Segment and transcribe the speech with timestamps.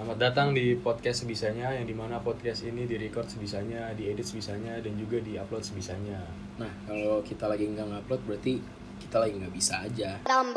[0.00, 4.96] Selamat datang di podcast sebisanya yang di mana podcast ini direcord sebisanya, diedit sebisanya dan
[4.96, 6.24] juga diupload sebisanya.
[6.56, 8.64] Nah, kalau kita lagi nggak ngupload berarti
[8.96, 10.16] kita lagi nggak bisa aja.
[10.24, 10.56] What's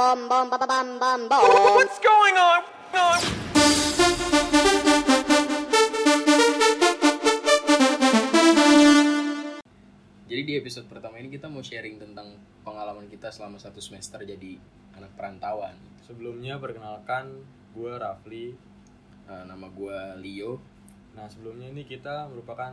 [1.99, 2.63] going on?
[10.23, 14.55] Jadi di episode pertama ini kita mau sharing tentang pengalaman kita selama satu semester jadi
[14.95, 15.75] anak perantauan.
[16.07, 17.43] Sebelumnya perkenalkan
[17.75, 18.71] gue Rafli.
[19.33, 20.61] Nah, nama gue Leo.
[21.13, 22.69] Nah sebelumnya ini kita merupakan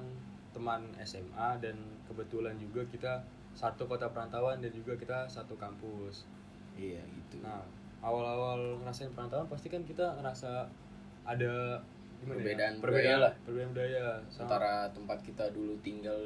[0.51, 6.29] teman SMA dan kebetulan juga kita satu kota perantauan dan juga kita satu kampus.
[6.75, 7.41] Iya gitu.
[7.41, 7.65] Nah
[8.01, 10.69] awal-awal ngerasain perantauan pasti kan kita ngerasa
[11.23, 11.81] ada
[12.19, 12.45] gimana ya?
[12.45, 13.33] Perbedaan budaya perbedaan lah.
[13.41, 16.21] perbedaan budaya sama- Antara tempat kita dulu tinggal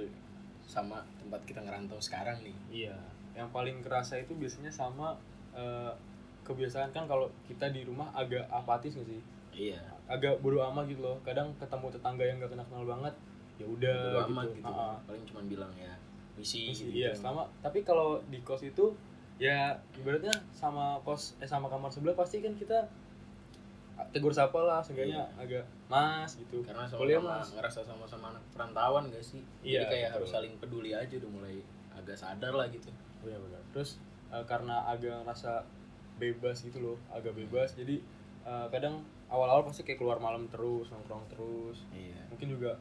[0.65, 2.57] sama tempat kita ngerantau sekarang nih.
[2.73, 2.97] Iya,
[3.35, 5.15] yang paling kerasa itu biasanya sama
[5.53, 5.93] eh,
[6.43, 9.23] kebiasaan kan kalau kita di rumah agak apatis nggak sih?
[9.55, 9.81] Iya.
[10.11, 11.17] Agak bodo amat gitu loh.
[11.25, 13.15] Kadang ketemu tetangga yang gak kenal kenal banget,
[13.57, 14.29] ya udah Bodo gitu.
[14.35, 14.69] amat gitu.
[14.69, 14.97] Ah.
[15.07, 15.95] Paling cuma bilang ya
[16.35, 16.99] misi, Misi, gitu.
[16.99, 18.91] iya, selama tapi kalau di kos itu
[19.39, 22.91] ya ibaratnya sama kos eh sama kamar sebelah pasti kan kita
[24.11, 29.23] tegur sapa lah seenggaknya agak mas gitu Karena sama-sama mas ngerasa sama-sama anak perantauan gak
[29.23, 29.43] sih?
[29.63, 30.15] Iya, Jadi kayak betul.
[30.19, 31.57] harus saling peduli aja udah mulai
[31.95, 32.91] agak sadar lah gitu.
[33.23, 33.63] Iya benar.
[33.71, 34.03] Terus
[34.35, 35.63] eh, karena agak ngerasa
[36.19, 37.79] bebas gitu loh, agak bebas.
[37.79, 38.03] Jadi
[38.43, 41.83] eh, kadang awal-awal pasti kayak keluar malam terus, nongkrong terus.
[41.91, 42.31] Iya.
[42.31, 42.79] Mungkin juga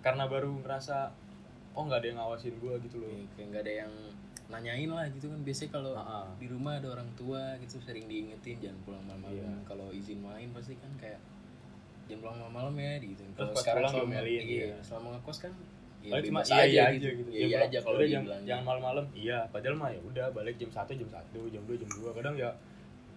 [0.00, 1.10] karena baru ngerasa
[1.74, 3.10] oh nggak ada yang ngawasin gue gitu loh.
[3.10, 3.92] Kayak kayak nggak ada yang
[4.48, 5.92] nanyain lah gitu kan biasanya kalau
[6.40, 9.52] di rumah ada orang tua gitu sering diingetin jangan pulang malam-malam Iya.
[9.68, 11.20] kalau izin main pasti kan kayak
[12.08, 14.76] jangan pulang malam-malam ya gitu kalau pas sekarang selama iya, iya.
[14.80, 15.52] selama ngekos kan
[16.00, 17.30] ya Paling cuma iya, iya aja, aja gitu.
[17.30, 18.08] iya, iya aja kalau Udah,
[18.46, 19.04] jangan, malam-malam.
[19.18, 22.16] Iya, padahal mah ya udah balik jam 1, jam 1, jam 2, jam 2.
[22.22, 22.50] Kadang ya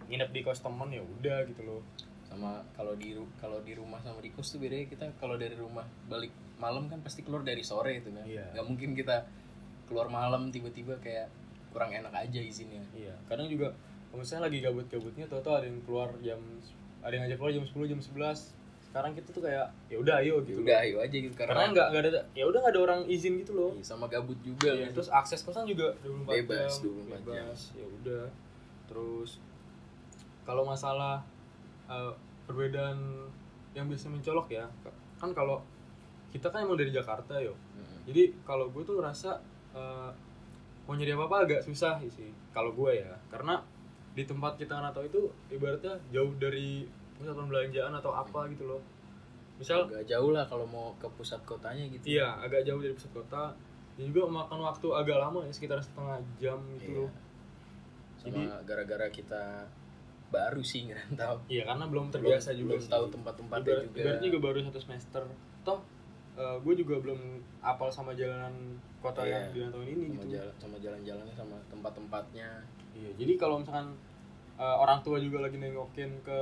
[0.10, 1.82] nginep di kos temen ya udah gitu loh.
[2.32, 5.84] Sama kalau di kalau di rumah sama di kos tuh bedanya kita kalau dari rumah
[6.08, 8.48] balik malam kan pasti keluar dari sore itu kan Iya.
[8.52, 9.28] nggak mungkin kita
[9.86, 11.28] keluar malam tiba-tiba kayak
[11.70, 13.76] kurang enak aja izinnya Iya, kadang juga
[14.08, 16.40] kalau misalnya lagi gabut-gabutnya tau-tau ada yang keluar jam
[17.02, 18.56] ada yang ngajak keluar jam 10, jam 11.
[18.86, 20.60] Sekarang kita tuh kayak ya udah ayo gitu.
[20.62, 23.34] udah ayo aja gitu Karena karena nggak nggak ada ya udah nggak ada orang izin
[23.38, 23.72] gitu loh.
[23.74, 24.94] Iya, sama gabut juga Iya, kan.
[24.94, 27.24] terus akses kosan juga 24 Bebas, jam, 24 jam.
[27.26, 27.62] bebas.
[27.74, 28.26] Ya udah.
[28.86, 29.32] Terus
[30.44, 31.24] kalau masalah
[31.92, 32.14] eh,
[32.48, 32.98] perbedaan
[33.72, 34.66] yang biasa mencolok ya,
[35.20, 35.60] kan kalau
[36.32, 37.52] kita kan emang dari Jakarta yo.
[37.76, 38.08] Mm-mm.
[38.08, 39.36] Jadi kalau gue tuh ngerasa
[39.76, 40.10] eh,
[40.88, 43.60] mau nyari apa apa agak susah sih kalau gue ya, karena
[44.12, 46.84] di tempat kita ngerantau itu ibaratnya jauh dari
[47.16, 48.82] pusat perbelanjaan atau apa gitu loh.
[49.56, 53.14] Misal agak jauh lah kalau mau ke pusat kotanya gitu Iya, agak jauh dari pusat
[53.14, 53.54] kota.
[53.96, 56.98] Dan juga memakan waktu agak lama ya, sekitar setengah jam gitu Iya.
[57.06, 57.12] loh.
[58.26, 59.44] Jadi- gara-gara kita
[60.32, 62.90] baru sih ngerantau Iya, karena belum terbiasa juga belum sih.
[62.90, 65.22] tahu tempat-tempatnya juga Ibaratnya juga baru satu semester.
[65.62, 65.80] Toh,
[66.58, 67.20] gue juga belum
[67.60, 68.56] apal sama jalanan
[68.98, 69.30] kota Iya.
[69.30, 70.32] yang di rantauan ini sama gitu.
[70.34, 72.50] jalan sama jalan-jalannya sama tempat-tempatnya
[72.92, 73.92] Iya, jadi kalau misalkan
[74.56, 76.40] eh, orang tua juga lagi nengokin ke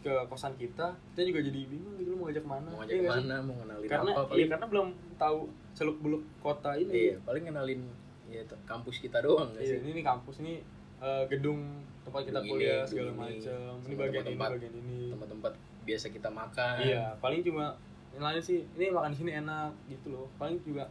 [0.00, 2.66] ke kosan kita, kita juga jadi bingung gitu mau ngajak mana.
[2.66, 3.08] mau Iya ngajak sih?
[3.20, 5.38] mana mau kenalin Karena apa iya, karena belum tahu
[5.70, 6.88] seluk beluk kota ini.
[6.90, 7.84] iya paling kenalin
[8.26, 10.54] ya kampus kita doang Iya, sih ini, ini kampus ini
[10.98, 13.60] eh, gedung tempat kita Gedung ini, kuliah segala ini, macam.
[13.86, 14.50] Ini bagian ini, tempat-tempat.
[14.58, 15.00] bagian ini.
[15.14, 17.64] tempat-tempat biasa kita makan Iya, paling cuma
[18.10, 18.60] yang lain sih.
[18.74, 20.26] Ini makan di sini enak gitu loh.
[20.36, 20.84] Paling juga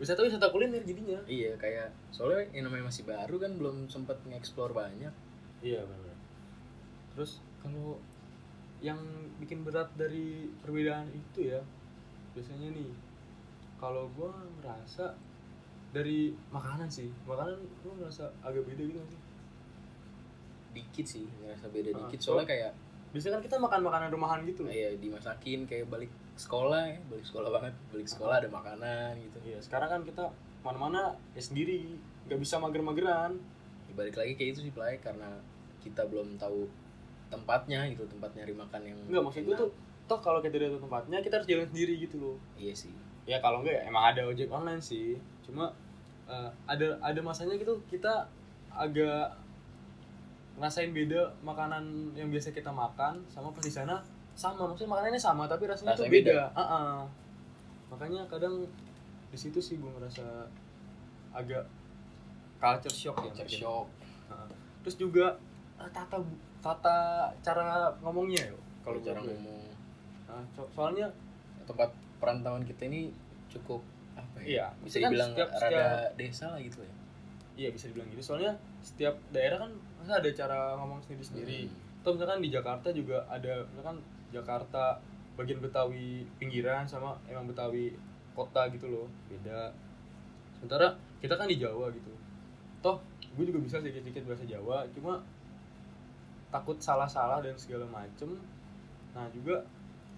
[0.00, 1.20] wisata wisata kuliner jadinya.
[1.28, 5.12] iya kayak soalnya yang namanya masih baru kan belum sempat nge-explore banyak
[5.60, 6.16] Iya benar.
[7.12, 8.00] Terus kalau
[8.80, 8.96] yang
[9.36, 11.60] bikin berat dari perbedaan itu ya
[12.32, 12.88] biasanya nih
[13.76, 15.12] kalau gua ngerasa
[15.92, 19.20] dari makanan sih makanan gua ngerasa agak beda gitu sih
[20.70, 22.72] dikit sih ngerasa beda Ah, dikit so- soalnya kayak
[23.10, 27.26] biasanya kan kita makan makanan rumahan gitu loh kayak dimasakin kayak balik sekolah ya balik
[27.26, 30.24] sekolah banget balik sekolah ada makanan gitu Iya, sekarang kan kita
[30.60, 33.32] mana-mana ya sendiri, nggak bisa mager-mageran.
[33.88, 35.40] Ya, balik lagi kayak itu sih play karena
[35.80, 36.68] kita belum tahu
[37.28, 39.70] tempatnya gitu tempat nyari makan yang Enggak, maksud gue tuh,
[40.04, 42.36] toh kalau kita udah tahu tempatnya, kita harus jalan sendiri gitu loh.
[42.54, 42.92] iya sih
[43.24, 45.14] Ya kalau enggak ya emang ada ojek online sih.
[45.40, 45.70] Cuma
[46.26, 48.26] eh, ada ada masanya gitu kita
[48.70, 49.34] agak
[50.60, 53.96] ngerasain beda makanan yang biasa kita makan sama pas di sana
[54.32, 56.30] sama maksudnya makanannya sama tapi rasanya, tuh Rasanya beda.
[56.30, 56.44] beda.
[56.54, 56.96] Ah-ah.
[57.88, 58.54] Makanya kadang
[59.26, 60.46] di situ sih gue ngerasa
[61.32, 61.64] agak
[62.56, 63.22] culture shock ya.
[63.26, 63.86] culture shock
[64.28, 64.48] Heeh.
[64.80, 65.26] Terus juga
[65.76, 66.20] eh, tata
[66.60, 66.98] tata
[67.40, 67.64] cara
[67.98, 68.56] ngomongnya ya.
[68.80, 69.32] kalau cara gue.
[69.32, 69.64] ngomong
[70.26, 71.10] Nah, so- soalnya
[71.64, 73.10] tempat perantauan kita ini
[73.48, 76.92] cukup apa ya Iya, bisa kan dibilang setiap- rada setiap- desa lah gitu ya
[77.60, 78.24] iya bisa dibilang gitu.
[78.24, 81.68] Soalnya setiap daerah kan masa ada cara ngomong sendiri-sendiri.
[81.68, 82.00] Hmm.
[82.00, 84.00] Atau misalkan di Jakarta juga ada misalkan
[84.32, 84.96] Jakarta
[85.40, 87.96] bagian Betawi pinggiran sama emang Betawi
[88.36, 89.72] kota gitu loh beda
[90.56, 92.12] sementara kita kan di Jawa gitu
[92.84, 93.00] toh
[93.36, 95.24] gue juga bisa sedikit-sedikit bahasa Jawa cuma
[96.50, 98.36] takut salah-salah dan segala macem
[99.16, 99.64] nah juga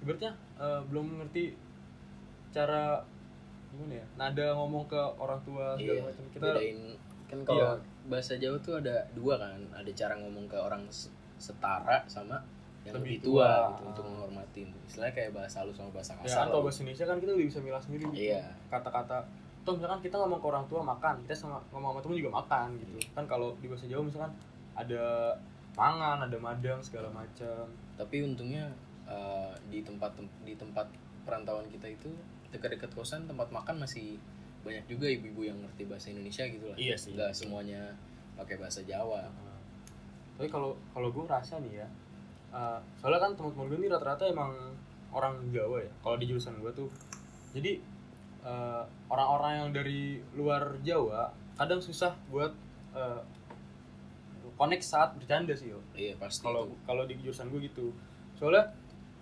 [0.03, 1.55] ibaratnya eh, belum ngerti
[2.53, 3.01] cara
[3.73, 6.79] gimana ya nada ngomong ke orang tua segala iya macam kita bedain
[7.33, 7.81] kan kalau Iya.
[8.05, 12.37] bahasa Jawa tuh ada dua kan ada cara ngomong ke orang se- setara sama
[12.83, 13.69] yang Lebih lebih, tua, tua.
[13.71, 16.65] gitu untuk menghormatin istilahnya kayak bahasa halus sama bahasa ya kasar kan kalau lah.
[16.67, 18.23] bahasa Indonesia kan kita udah bisa milah sendiri gitu.
[18.29, 18.43] Iya.
[18.69, 19.17] kata-kata
[19.63, 22.69] toh misalkan kita ngomong ke orang tua makan kita sama ngomong sama temen juga makan
[22.77, 24.33] gitu kan kalau di bahasa Jawa misalkan
[24.75, 25.05] ada
[25.73, 27.65] mangan ada madang segala macam
[27.95, 28.67] tapi untungnya
[29.05, 30.13] eh, di tempat
[30.43, 30.85] di tempat
[31.23, 32.11] perantauan kita itu
[32.51, 34.19] dekat-dekat kosan tempat makan masih
[34.63, 36.77] banyak juga ibu-ibu yang ngerti bahasa Indonesia gitu lah.
[36.79, 37.95] Iya sih, nggak semuanya
[38.39, 39.27] pakai bahasa Jawa.
[39.27, 39.59] Nah,
[40.39, 41.89] tapi kalau kalau gue rasa nih ya
[42.53, 44.53] uh, soalnya kan teman-teman gue ini rata-rata emang
[45.13, 46.89] orang Jawa ya kalau di jurusan gue tuh.
[47.53, 47.83] Jadi
[48.47, 52.55] uh, orang-orang yang dari luar Jawa kadang susah buat
[52.97, 53.21] uh,
[54.57, 55.81] connect saat bercanda sih yo.
[55.93, 57.93] Iya pasti kalau kalau di jurusan gue gitu.
[58.39, 58.73] Soalnya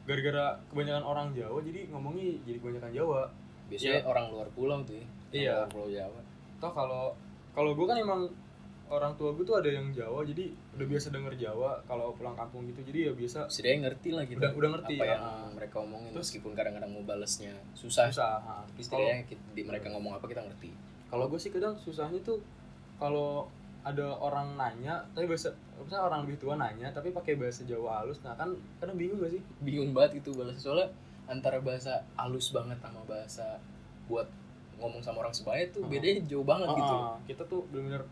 [0.06, 3.22] gara-gara kebanyakan orang Jawa jadi ngomongnya jadi kebanyakan Jawa.
[3.70, 4.06] Biasanya Iya.
[4.06, 5.66] orang luar pulau tuh ya Iya.
[5.66, 6.20] Pulau Jawa
[6.58, 7.14] toh kalau
[7.50, 8.28] kalau gue kan emang
[8.86, 12.66] orang tua gue tuh ada yang Jawa jadi udah biasa denger Jawa kalau pulang kampung
[12.66, 15.14] gitu jadi ya biasa setidaknya ngerti lah kita Udah- udah ngerti, apa ya.
[15.14, 15.24] yang
[15.54, 18.54] mereka omongin Terus- meskipun kadang-kadang mau balesnya susah susah ha.
[18.64, 20.74] tapi setidaknya kita- mereka ngomong apa kita ngerti
[21.06, 22.42] kalau gue sih kadang susahnya tuh
[22.96, 23.46] kalau
[23.80, 28.20] ada orang nanya tapi bahasa misalnya orang lebih tua nanya tapi pakai bahasa Jawa halus
[28.20, 30.90] nah kan kadang bingung gak sih bingung banget itu balas soalnya
[31.24, 33.56] antara bahasa halus banget sama bahasa
[34.04, 34.26] buat
[34.80, 35.88] ngomong sama orang sebaya tuh Ah.
[35.88, 38.02] bedanya jauh banget gitu Ah, kita tuh bener-bener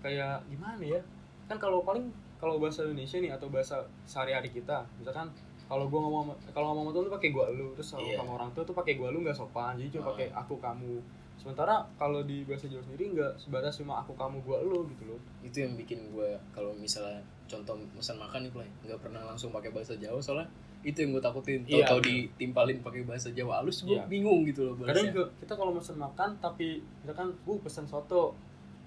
[0.00, 1.00] kayak gimana ya?
[1.44, 5.28] Kan kalau paling kalau bahasa Indonesia nih atau bahasa sehari-hari kita misalkan
[5.66, 8.18] kalau gua ngomong kalau ngomong tuh pakai gua lu terus kalau Iya.
[8.18, 10.08] sama orang tua tuh pakai gua lu nggak sopan jadi cuma Ah.
[10.12, 10.94] pakai aku kamu.
[11.36, 15.20] Sementara kalau di bahasa Jawa sendiri nggak sebatas cuma aku kamu gua lu gitu loh.
[15.42, 18.68] Itu yang bikin gue kalau misalnya contoh pesan makan nih play.
[18.82, 20.48] Nggak pernah langsung pakai bahasa Jawa soalnya
[20.86, 22.10] itu yang gue takutin Iya, tahu-tahu bener.
[22.30, 24.06] ditimpalin pakai bahasa Jawa halus gue Iya.
[24.06, 26.68] bingung gitu loh kadang balasnya juga kita kalau mesen makan tapi
[27.02, 28.38] misalkan bu pesen soto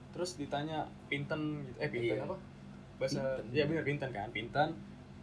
[0.10, 2.24] terus ditanya pinten gitu eh pinten Iya.
[2.24, 2.36] apa
[2.96, 3.52] bahasa Pinten.
[3.52, 4.70] ya benar pinten kan pinten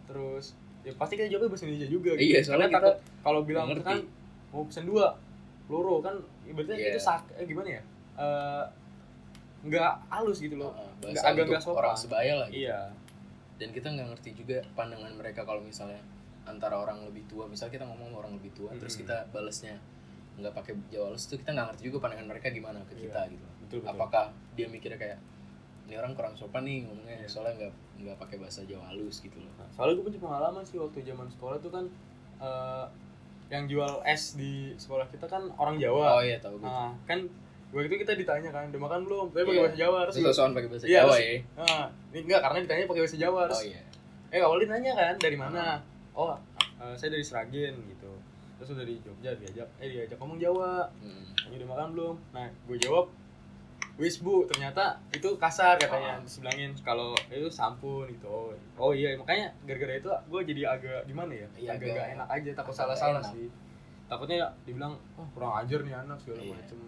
[0.05, 2.23] terus ya pasti kita jawabnya bahasa Indonesia juga gitu.
[2.23, 4.01] Iya, soalnya Karena kita takut kalau bilang misalkan
[4.49, 5.07] mau pesen dua
[5.67, 6.15] loro kan
[6.45, 6.93] ibaratnya Iya.
[6.93, 7.83] itu sak eh, gimana ya
[8.15, 8.65] Eh,
[9.63, 12.63] nggak halus gitu loh nggak agak nggak sopan orang sebaya lah gitu.
[12.63, 12.81] iya
[13.57, 15.99] dan kita nggak ngerti juga pandangan mereka kalau misalnya
[16.47, 17.45] antara orang lebih tua.
[17.45, 19.03] Misal kita ngomong sama orang lebih tua terus Mm-mm.
[19.05, 19.75] kita balasnya
[20.37, 23.33] nggak pakai Jawa halus itu kita nggak ngerti juga pandangan mereka gimana ke kita Iya,
[23.33, 23.47] gitu.
[23.59, 23.91] betul betul.
[23.91, 25.19] Apakah dia mikirnya kayak
[25.87, 27.27] ini orang kurang sopan nih ngomongnya Iya.
[27.27, 29.49] soalnya nggak nggak pakai bahasa Jawa halus gitu loh.
[29.57, 31.85] Nah, soalnya gue punya pengalaman sih waktu zaman sekolah tuh kan
[32.37, 32.85] eh,
[33.49, 36.19] yang jual es di sekolah kita kan orang Jawa.
[36.19, 37.25] Oh iya tahu gue Nah, kan
[37.73, 39.27] waktu itu kita ditanya kan, udah makan belum?
[39.31, 39.63] Tapi pakai Iya.
[39.63, 41.35] bahasa Jawa, terus terus pakai bahasa Iya, Jawa terus- ya?
[41.57, 43.81] Nah, ini enggak karena ditanya pakai bahasa Jawa, terus oh iya.
[44.29, 45.65] Eh awalnya nanya kan dari mana?
[46.17, 46.33] Oh,
[46.79, 48.13] eh, saya dari Sragen gitu.
[48.57, 50.89] Terus udah di Jogja diajak, eh diajak ngomong Jawa.
[50.97, 51.25] Hmm.
[51.37, 52.15] Kamu udah makan belum?
[52.33, 53.07] Nah, gue jawab
[53.97, 56.21] Wis bu, ternyata itu kasar katanya Ah.
[56.21, 61.01] Terus bilangin kalau itu sampun gitu Oh, oh iya, makanya gara-gara itu gue jadi agak
[61.07, 63.49] gimana ya Iya, Agak agak- gak enak aja, takut salah-salah sih
[64.07, 66.53] Takutnya dibilang, oh kurang ajar nih anak segala Iya.
[66.55, 66.79] macem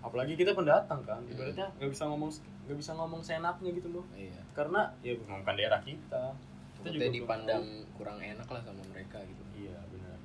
[0.00, 1.28] Apalagi kita pendatang kan, Hmm.
[1.28, 2.30] ibaratnya nggak bisa ngomong
[2.64, 6.24] nggak bisa ngomong seenaknya gitu loh iya Karena ya bukan daerah kita
[6.80, 9.60] Kita belum dipandang kurang enak lah sama mereka gitu tahu.
[9.60, 10.18] Iya benar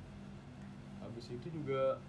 [1.00, 2.00] Habis itu juga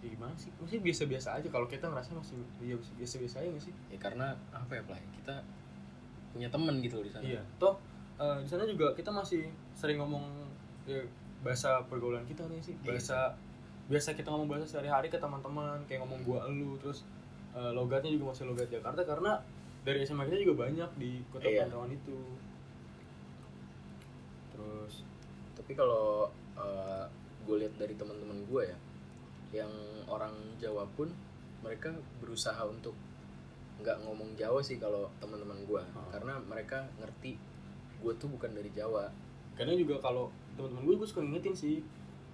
[0.00, 0.52] ya gimana sih?
[0.56, 3.74] Maksudnya biasa-biasa aja kalau kita ngerasa masih ya biasa-biasa aja nggak sih?
[3.88, 5.40] ya karena apa ya play kita
[6.32, 7.40] punya temen gitu di sana Iya.
[7.56, 7.74] Toh
[8.16, 10.24] eh, di sana juga kita masih sering ngomong
[10.84, 11.00] ya,
[11.40, 12.74] bahasa pergaulan kita nih sih.
[12.80, 12.88] Iya.
[12.92, 13.18] Bahasa
[13.84, 17.04] biasa kita ngomong bahasa sehari-hari ke teman-teman kayak ngomong gua elu terus
[17.52, 19.40] eh, logatnya juga masih logat Jakarta karena
[19.84, 21.68] dari SMA kita juga banyak di kota Iya.
[21.68, 22.18] perantauan itu.
[24.54, 24.94] Terus
[25.54, 26.30] tapi kalau
[27.44, 28.78] gue lihat dari teman-teman gue ya
[29.54, 29.72] yang
[30.08, 31.12] orang Jawa pun
[31.60, 32.96] mereka berusaha untuk
[33.84, 36.08] nggak ngomong Jawa sih kalau teman-teman gue Oh.
[36.10, 37.36] karena mereka ngerti
[38.00, 39.12] gue tuh bukan dari Jawa
[39.54, 41.76] kadang juga kalau teman-teman gue gue suka ngingetin sih.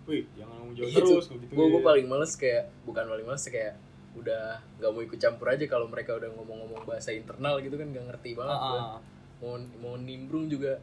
[0.08, 1.44] Wih, jangan ngomong Jawa Iya, terus gitu.
[1.52, 3.76] gue gue paling males kayak bukan paling males kayak
[4.16, 8.06] udah nggak mau ikut campur aja kalau mereka udah ngomong-ngomong bahasa internal gitu kan nggak
[8.08, 8.58] ngerti banget.
[8.58, 8.98] Ah, ah.
[9.44, 10.80] mau mau nimbrung juga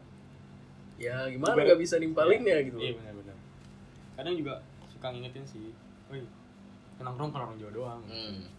[0.97, 3.37] ya gimana nggak bisa nimpalin ya gitu Iya benar-benar.
[4.13, 4.53] Kadang juga
[4.87, 5.69] suka ngingetin sih.
[6.07, 6.25] Wih,
[6.97, 8.01] nongkrong kan orang Jawa doang.
[8.03, 8.49] Hmm.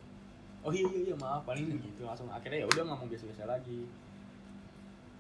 [0.58, 3.86] oh iya iya, iya maaf paling begitu langsung akhirnya ya udah ngomong biasa-biasa lagi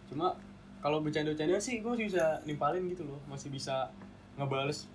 [0.08, 0.34] cuma
[0.78, 3.86] kalau bercanda-bercanda sih gue masih bisa nimpalin gitu loh masih bisa
[4.34, 4.90] ngebales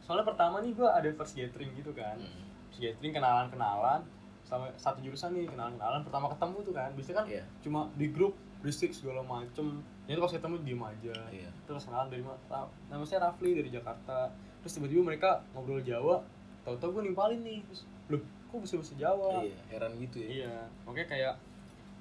[0.00, 2.42] soalnya pertama nih gue ada first gathering gitu kan Hmm.
[2.68, 4.00] first gathering kenalan kenalan
[4.42, 7.44] sama satu jurusan nih kenalan kenalan pertama ketemu tuh kan biasanya kan Iya.
[7.60, 11.50] cuma di grup berisik segala macem jadi pas ketemu diem aja Iya.
[11.66, 16.22] terus kenalan dari nama saya Rafli dari Jakarta terus tiba-tiba mereka ngobrol Jawa
[16.62, 20.28] tahu-tahu gue nimpalin nih terus loh kok bisa bahasa Jawa Iya, heran gitu ya.
[20.30, 21.34] Iya, makanya kayak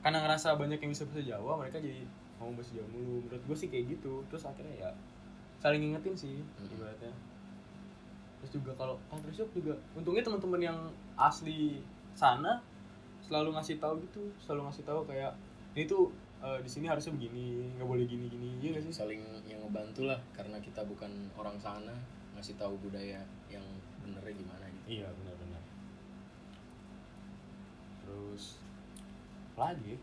[0.01, 2.05] karena ngerasa banyak yang bisa bahasa Jawa, mereka jadi
[2.37, 3.25] mau bahasa Jawa mulu.
[3.25, 4.21] Menurut gue sih kayak gitu.
[4.29, 4.89] Terus akhirnya ya
[5.57, 6.69] saling ngingetin sih Hmm.
[6.69, 7.09] ibaratnya.
[8.37, 10.77] Terus juga kalau country shop juga untungnya teman-teman yang
[11.17, 11.81] asli
[12.13, 12.61] sana
[13.25, 15.33] selalu ngasih tahu gitu, selalu ngasih tahu kayak
[15.73, 18.93] ini tuh eh, di sini harusnya begini, nggak boleh gini gini, iya nggak sih?
[18.95, 21.95] Saling yang ngebantu lah karena kita bukan orang sana
[22.35, 23.63] ngasih tahu budaya yang
[24.03, 24.99] benernya gimana gitu.
[24.99, 25.63] Iya benar-benar.
[28.03, 28.59] Terus
[29.55, 29.95] lagi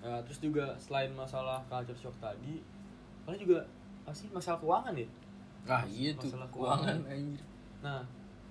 [0.00, 2.60] Nah, terus juga selain masalah culture shock tadi,
[3.24, 3.58] kalian juga
[4.02, 5.06] apa sih masalah keuangan ya?
[5.64, 6.98] Ah iya tuh Masalah keuangan keuangan.
[7.10, 7.42] anjir.
[7.80, 8.00] Nah,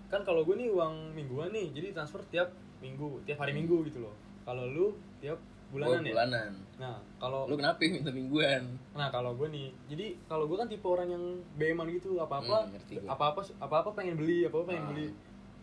[0.07, 2.49] kan kalau gue nih uang mingguan nih, jadi transfer tiap
[2.79, 4.15] minggu, tiap hari minggu gitu loh.
[4.41, 4.87] Kalau lu
[5.19, 5.37] tiap
[5.69, 6.13] bulanan Gua ya?
[6.15, 6.51] bulanan.
[6.75, 8.63] Nah, kalau Lu kenapa minta mingguan?
[8.91, 12.57] Nah kalau gue nih, jadi kalau gue kan tipe orang yang beman gitu apa apa
[12.65, 14.89] Hmm, apa apa apa apa pengen beli apa apa pengen Ah.
[14.89, 15.07] beli.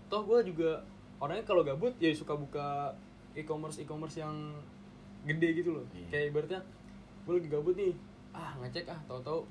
[0.06, 0.70] Toh gue juga
[1.18, 2.94] orangnya kalau gabut ya suka buka
[3.32, 4.54] e-commerce e-commerce yang
[5.24, 5.84] gede gitu loh.
[5.90, 6.06] Iya.
[6.08, 6.60] Kayak ibaratnya
[7.24, 7.92] gue lagi gabut nih,
[8.30, 9.42] ah ngecek ah tahu-tahu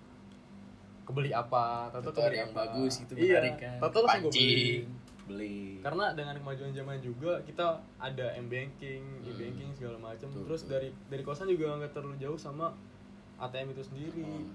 [1.06, 2.60] kebeli apa, Tahu kebeli yang apa.
[2.68, 3.78] bagus gitu iya, menarik kan.
[3.80, 4.70] Tahu-tahu langsung gue beli.
[5.26, 5.62] Beli.
[5.80, 7.66] Karena dengan kemajuan zaman juga kita
[7.98, 9.38] ada m banking, e Hmm.
[9.40, 10.28] banking segala macam.
[10.28, 10.72] Terus betul.
[10.72, 12.74] dari dari kosan juga nggak terlalu jauh sama
[13.36, 14.54] ATM itu sendiri Hmm.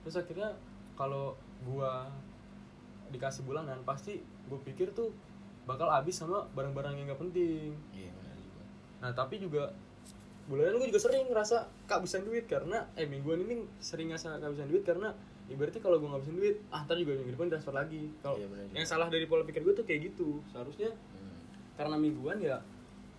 [0.00, 0.50] terus akhirnya
[0.94, 2.10] kalau gua
[3.08, 5.14] dikasih bulanan pasti gue pikir tuh
[5.64, 8.62] bakal habis sama barang-barang yang nggak penting Iya benar juga.
[8.98, 9.70] nah tapi juga
[10.44, 14.82] bulanan gue juga sering ngerasa kehabisan duit karena eh mingguan ini sering ngerasa kehabisan duit
[14.82, 15.12] karena
[15.48, 18.84] ibaratnya kalau gue ngabisin duit ah ntar juga minggu depan transfer lagi kalau Iya, yang
[18.84, 21.40] salah dari pola pikir gue tuh kayak gitu seharusnya Hmm.
[21.74, 22.60] karena mingguan ya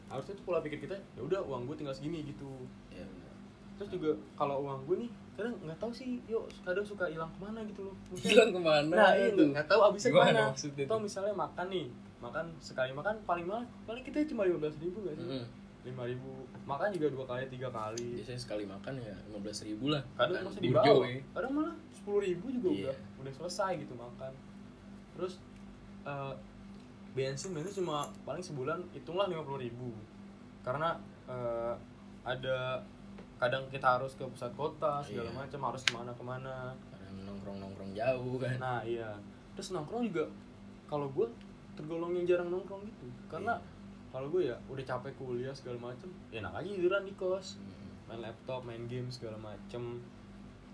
[0.08, 2.50] harusnya tuh pola pikir kita ya udah uang gue tinggal segini gitu
[2.90, 3.34] Iya benar.
[3.76, 7.40] terus juga kalau uang gue nih kadang nggak tahu sih yuk kadang suka hilang ke
[7.40, 8.92] mana gitu loh Hilang ke mana?
[8.92, 9.44] nah iya itu?
[9.48, 11.00] nggak tahu abisnya ke mana atau tuh?
[11.00, 11.86] misalnya makan nih
[12.20, 15.44] makan sekali makan paling mahal paling kita cuma lima belas ribu gak sih Mm-mm.
[15.82, 16.32] lima ribu
[16.70, 20.04] makan juga dua kali tiga kali Biasanya sekali makan ya 15 ribu lah.
[20.14, 21.20] kadang masih di bawah ya.
[21.32, 22.86] kadang malah sepuluh ribu juga Iya.
[22.86, 24.32] udah udah selesai gitu makan
[25.12, 25.34] terus
[26.04, 26.34] eh,
[27.12, 29.90] bensin bensin cuma paling sebulan hitunglah lima puluh ribu
[30.62, 30.94] karena
[31.26, 31.74] eh,
[32.22, 32.80] ada
[33.36, 35.38] kadang kita harus ke pusat kota segala Iya.
[35.40, 36.56] macam harus ke mana ke mana
[36.92, 38.56] Kadang nongkrong-nongkrong jauh kan.
[38.58, 39.16] Nah iya.
[39.54, 40.28] Terus nongkrong juga
[40.86, 41.26] kalau gue
[41.74, 43.08] tergolong yang jarang nongkrong gitu.
[43.28, 43.78] Karena Iya.
[44.10, 48.08] Kalau gue ya udah capek kuliah segala macem, ya enak aja tiduran di kos, Hmm.
[48.08, 50.02] main laptop, main game segala macem.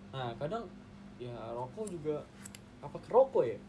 [0.10, 0.66] Nah kadang
[1.16, 2.24] ya rokok juga
[2.80, 3.60] apa kerokok ya?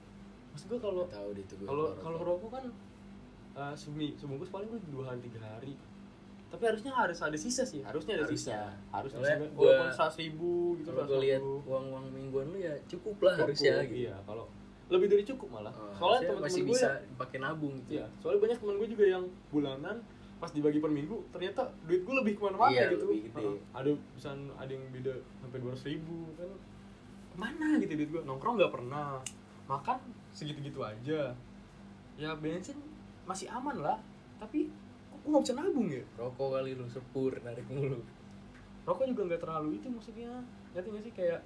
[0.51, 1.33] Maksud gue kalau kalau
[1.67, 1.95] rokok.
[2.01, 2.65] kalau rokok kan
[3.55, 5.75] uh, semi sebungkus paling gue dua hari tiga hari.
[6.47, 8.55] Tapi harusnya harus ada sisa sih, harusnya ada Harusnya.
[8.55, 8.71] sisa.
[8.89, 9.59] Harusnya Soalnya sisa.
[9.59, 10.89] Walaupun seratus ribu gitu.
[10.89, 11.27] kalau gue 150.
[11.27, 14.07] lihat uang-uang mingguan lu ya cukup lah harusnya gitu.
[14.07, 14.47] Iya, kalau
[14.87, 15.75] lebih dari cukup malah.
[15.75, 17.91] Oh, soalnya teman-teman masih gue bisa ya, dipakai nabung gitu.
[17.99, 19.97] iya, soalnya banyak teman gue juga yang bulanan
[20.37, 23.09] pas dibagi per minggu ternyata duit gue lebih ke mana-mana Iya, gitu.
[23.09, 23.41] lebih gede.
[23.41, 23.57] Heeh.
[23.73, 26.51] ada bisa ada yang beda sampai dua ribu kan.
[27.33, 28.23] Ke mana gitu duit gue?
[28.23, 29.19] Nongkrong nggak pernah,
[29.67, 29.99] makan
[30.31, 31.35] segitu-gitu aja.
[32.15, 32.79] Ya bensin
[33.27, 33.99] masih aman lah,
[34.39, 34.71] tapi
[35.11, 36.05] kok gue nggak bisa nabung ya?
[36.15, 37.99] Rokok kali lu sepur narik mulu.
[38.87, 40.31] rokok juga nggak terlalu itu maksudnya
[40.71, 41.41] ngerti nggak sih kayak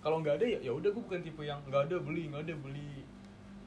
[0.00, 2.54] kalau nggak ada ya ya udah gue bukan tipe yang nggak ada beli nggak ada
[2.56, 3.04] beli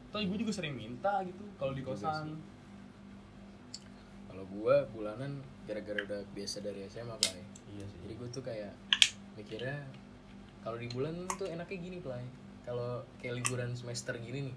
[0.10, 2.38] tapi gue juga sering minta gitu kalau di kosan.
[4.30, 7.42] Kalau gua bulanan gara-gara udah biasa dari SMA play.
[7.70, 8.74] iya sih Jadi gua tuh kayak
[9.38, 9.78] mikirnya
[10.66, 12.26] kalau di bulan tuh enaknya gini play.
[12.66, 14.56] Kalau kayak liburan semester gini nih.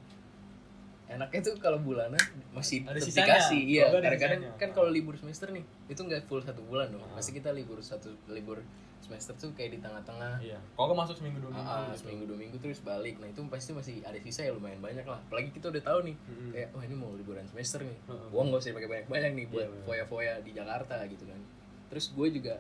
[1.07, 2.19] Enaknya tuh kalau bulanan
[2.51, 3.37] masih Ada sisanya.
[3.39, 3.61] dikasih.
[3.63, 7.05] Iya, Oh, ada kadang-kadang kan kalau libur semester nih, itu nggak full satu bulan dong.
[7.07, 7.21] Ah.
[7.21, 8.65] Pasti kita libur satu libur
[8.99, 10.41] semester tuh kayak di tengah-tengah.
[10.41, 11.99] iya kalau nggak masuk seminggu dua minggu Ah, ah, gitu.
[12.01, 15.21] seminggu dua minggu terus balik nah itu pasti masih ada sisa ya lumayan banyak lah
[15.21, 16.51] apalagi kita udah tahu nih Mm-mm.
[16.51, 18.29] kayak wah ini mau liburan semester nih Heeh.
[18.31, 19.85] uang gak usah dipakai banyak banyak nih buat Iya, bener.
[19.85, 21.41] foya-foya di Jakarta gitu kan
[21.87, 22.55] terus gue juga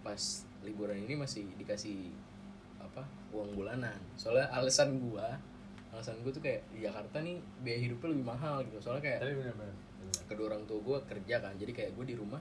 [0.00, 0.22] pas
[0.60, 2.12] liburan ini masih dikasih
[2.78, 5.28] apa uang bulanan soalnya alasan gue
[5.90, 9.32] alasan gue tuh kayak di Jakarta nih biaya hidupnya lebih mahal gitu soalnya kayak tapi
[9.34, 9.74] benar-benar
[10.24, 12.40] kedua orang tua gue kerja kan jadi kayak gue di rumah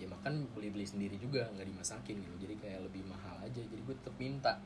[0.00, 2.36] ya makan beli beli sendiri juga nggak dimasakin gitu.
[2.48, 3.60] Jadi kayak lebih mahal aja.
[3.60, 4.56] Jadi gue tetap minta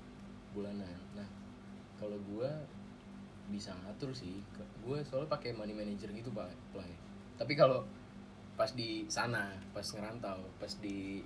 [0.54, 0.98] bulanan.
[1.18, 1.26] Nah
[1.98, 2.50] kalau gue
[3.50, 4.38] bisa ngatur sih.
[4.86, 6.94] Gue soalnya pakai money manager gitu pak play
[7.34, 7.82] tapi kalau
[8.54, 11.18] pas di sana pas ngerantau pas di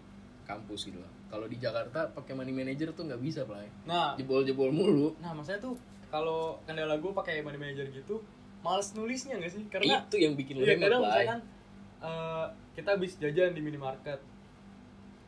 [0.48, 0.96] kampus gitu.
[1.28, 4.16] Kalau di Jakarta pakai money manager tuh nggak bisa lah nah.
[4.16, 5.12] Jebol-jebol mulu.
[5.20, 5.76] Nah maksudnya tuh
[6.08, 8.24] kalau kendala gue pakai money manager gitu
[8.64, 9.62] males nulisnya nggak sih?
[9.68, 11.40] Karena itu yang bikin lu hemat kadang misalkan
[12.00, 12.46] eh,
[12.78, 14.22] kita habis jajan di minimarket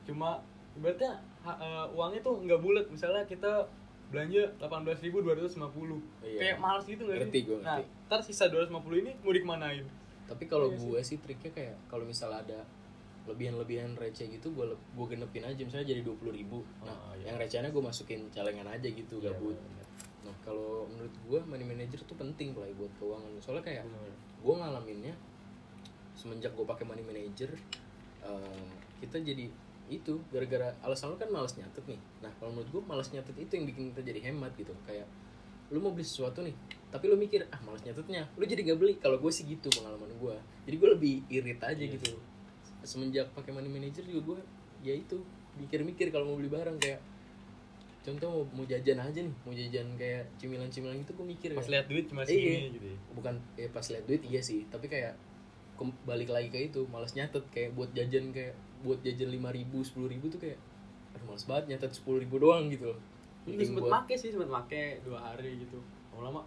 [0.00, 0.38] cuma
[0.72, 3.66] ibaratnya ha- eh, uangnya tuh nggak bulat misalnya kita
[4.08, 5.58] belanja 18.250
[6.20, 6.38] Iya.
[6.40, 7.42] kayak males gitu nggak sih?
[7.44, 9.86] gua, nah ntar sisa 250 ini mau dikemanain
[10.24, 10.82] tapi kalau Iya sih.
[10.84, 12.60] gue sih triknya kayak kalau misalnya ada
[13.24, 17.30] lebihan-lebihan receh gitu gue gue genepin aja misalnya jadi dua puluh ribu nah Oh, iya.
[17.30, 19.86] yang recehnya gue masukin celengan aja gitu Iya, gabut bener.
[20.20, 24.14] nah kalau menurut gue money manager tuh penting lah buat keuangan soalnya kayak Bener.
[24.40, 25.14] gue ngalaminnya
[26.14, 27.50] semenjak gue pakai money manager
[28.20, 28.66] eh,
[28.98, 29.48] kita jadi
[29.88, 31.98] itu gara-gara alasan lu kan malas nyatet nih.
[32.20, 34.70] Nah kalau menurut gue malas nyatet itu yang bikin kita jadi hemat gitu.
[34.84, 35.10] Kayak
[35.70, 36.54] lu mau beli sesuatu nih
[36.90, 38.26] tapi lu mikir ah malas nyatetnya.
[38.34, 38.94] Lu jadi gak beli.
[38.96, 42.14] Kalau gue sih gitu pengalaman gue jadi gue lebih irit aja Iya gitu.
[42.80, 44.38] semenjak pakai money manager juga gue
[44.80, 45.20] ya itu
[45.58, 46.96] mikir-mikir kalau mau beli barang kayak
[48.00, 51.68] contoh mau, mau jajan aja nih mau jajan kayak cemilan-cemilan gitu gue mikir pas kayak,
[51.68, 52.32] lihat duit cuma Iya.
[52.32, 52.98] segini gitu ya.
[53.12, 55.12] bukan eh pas lihat duit iya sih tapi kayak
[56.04, 58.52] balik lagi ke itu malas nyatet kayak buat jajan kayak
[58.84, 60.56] buat jajan lima ribu sepuluh ribu tuh kayak
[61.16, 62.98] aduh malas banget nyatet sepuluh ribu doang gitu loh.
[63.48, 65.80] Ini sempet buat- make sih, sempet make dua hari gitu.
[66.12, 66.44] Lama-lama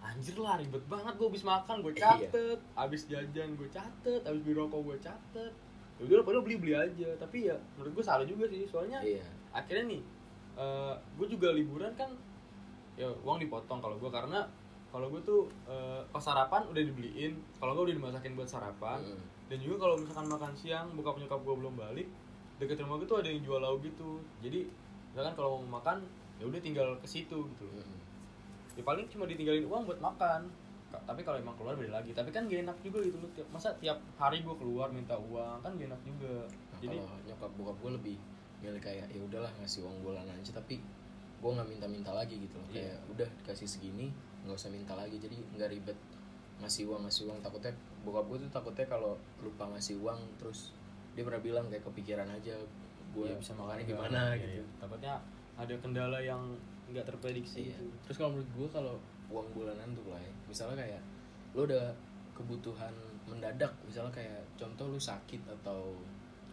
[0.00, 2.02] anjir lah ribet banget gue habis makan gue Iya.
[2.32, 5.52] catet, habis jajan gue catet, habis beli rokok gue catet.
[6.00, 9.20] Ya udah padahal beli beli aja, tapi ya menurut gue salah juga sih, soalnya iya.
[9.52, 10.02] akhirnya nih
[10.60, 12.10] eh gue juga liburan kan
[12.98, 14.44] ya uang dipotong kalau gue karena
[14.90, 18.98] kalau gue tuh eh, pas sarapan udah dibeliin, kalau gue udah dimasakin buat sarapan.
[19.00, 19.22] Mm-mm.
[19.46, 22.06] Dan juga kalau misalkan makan siang, buka nyokap gue belum balik,
[22.56, 24.18] deket rumah gue tuh ada yang jual lauk gitu.
[24.38, 24.66] Jadi
[25.08, 26.02] misalkan kalau mau makan,
[26.36, 27.66] ya udah tinggal ke situ gitu.
[27.66, 27.98] Mm-mm.
[28.72, 30.46] Ya paling cuma ditinggalin uang buat makan.
[30.88, 32.10] Ka- Tapi kalau emang keluar beli lagi.
[32.10, 33.30] Tapi kan gak enak juga gitu loh.
[33.32, 36.46] Tiap- Masa tiap hari gue keluar minta uang kan gak enak juga.
[36.46, 38.16] Nah, Jadi kalau nyokap bokap gue lebih
[38.60, 40.76] milih kayak ya udahlah ngasih uang bulanan aja tapi
[41.40, 42.92] gue nggak minta-minta lagi gitu loh Iya.
[42.92, 44.12] kayak udah dikasih segini
[44.44, 45.98] nggak usah minta lagi jadi nggak ribet
[46.60, 47.72] ngasih uang ngasih uang takutnya
[48.04, 50.72] bokap gue tuh takutnya kalau lupa ngasih uang terus
[51.16, 52.54] dia pernah bilang kayak kepikiran aja
[53.10, 53.96] gue ya bisa makan makannya enggak.
[53.98, 54.64] gimana Iya, gitu iya.
[54.78, 55.14] Takutnya
[55.58, 56.42] ada kendala yang
[56.90, 57.76] nggak terprediksi Iya.
[57.76, 57.84] gitu.
[58.06, 58.94] Terus kalau menurut gue kalau
[59.30, 61.02] uang bulanan tuh lah ya, misalnya kayak
[61.54, 61.94] lo ada
[62.34, 62.94] kebutuhan
[63.26, 65.94] mendadak, misalnya kayak contoh lu sakit atau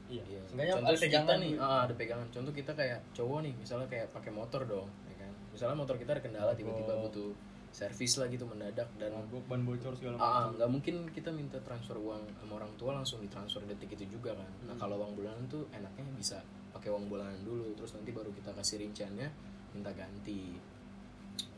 [0.08, 0.24] Iya.
[0.24, 0.42] Iya.
[0.72, 2.28] Contoh ada pegangan kita nih, ah, ada pegangan.
[2.32, 5.32] Contoh kita kayak cowok nih, misalnya kayak pakai motor dong, ya kan.
[5.52, 7.36] Misalnya motor kita ada kendala tiba-tiba butuh
[7.78, 10.58] servis lah gitu mendadak dan Mogok, ban bocor segala ah, macam.
[10.58, 14.50] nggak mungkin kita minta transfer uang sama orang tua langsung ditransfer detik itu juga kan.
[14.66, 14.82] Nah, Hmm.
[14.82, 16.42] kalau uang bulanan tuh enaknya bisa
[16.74, 19.30] pakai uang bulanan dulu, terus nanti baru kita kasih rinciannya
[19.72, 20.58] minta ganti.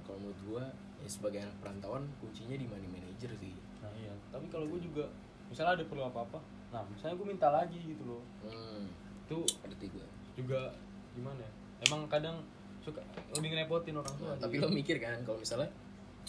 [0.03, 0.63] Kalau menurut gua
[0.99, 3.55] ya sebagai anak perantauan kuncinya di money manager sih.
[3.79, 4.11] Nah iya.
[4.27, 5.07] Tapi kalau gue juga
[5.47, 8.21] misalnya ada perlu apa-apa, nah misalnya gue minta lagi gitu loh.
[8.43, 8.91] Hmm,
[9.23, 10.03] Itu ngerti gua.
[10.35, 10.59] juga
[11.13, 11.51] gimana ya?
[11.85, 12.43] Emang kadang
[12.79, 12.99] suka
[13.31, 14.35] lebih ngerepotin orang tua.
[14.35, 15.71] Nah, tapi lo mikir kan kalau misalnya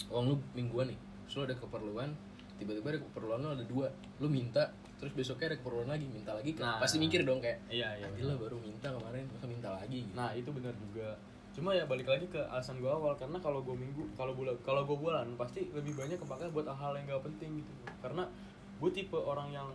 [0.09, 2.09] uang lu mingguan nih, terus lo ada keperluan,
[2.57, 3.87] tiba-tiba ada keperluan lo ada dua,
[4.17, 6.63] lo minta, terus besoknya ada keperluan lagi, minta lagi, kan?
[6.63, 6.77] Nah.
[6.79, 8.05] pasti mikir dong kayak, Iya iya.
[8.07, 10.15] anjir lah baru minta kemarin, masa minta lagi gitu.
[10.15, 11.07] Nah itu benar juga.
[11.51, 14.87] Cuma ya balik lagi ke alasan gue awal karena kalau gue minggu, kalau bulan, kalau
[14.87, 17.71] gue bulan pasti lebih banyak kepake buat hal-hal yang gak penting gitu.
[17.99, 18.23] Karena
[18.79, 19.67] gue tipe orang yang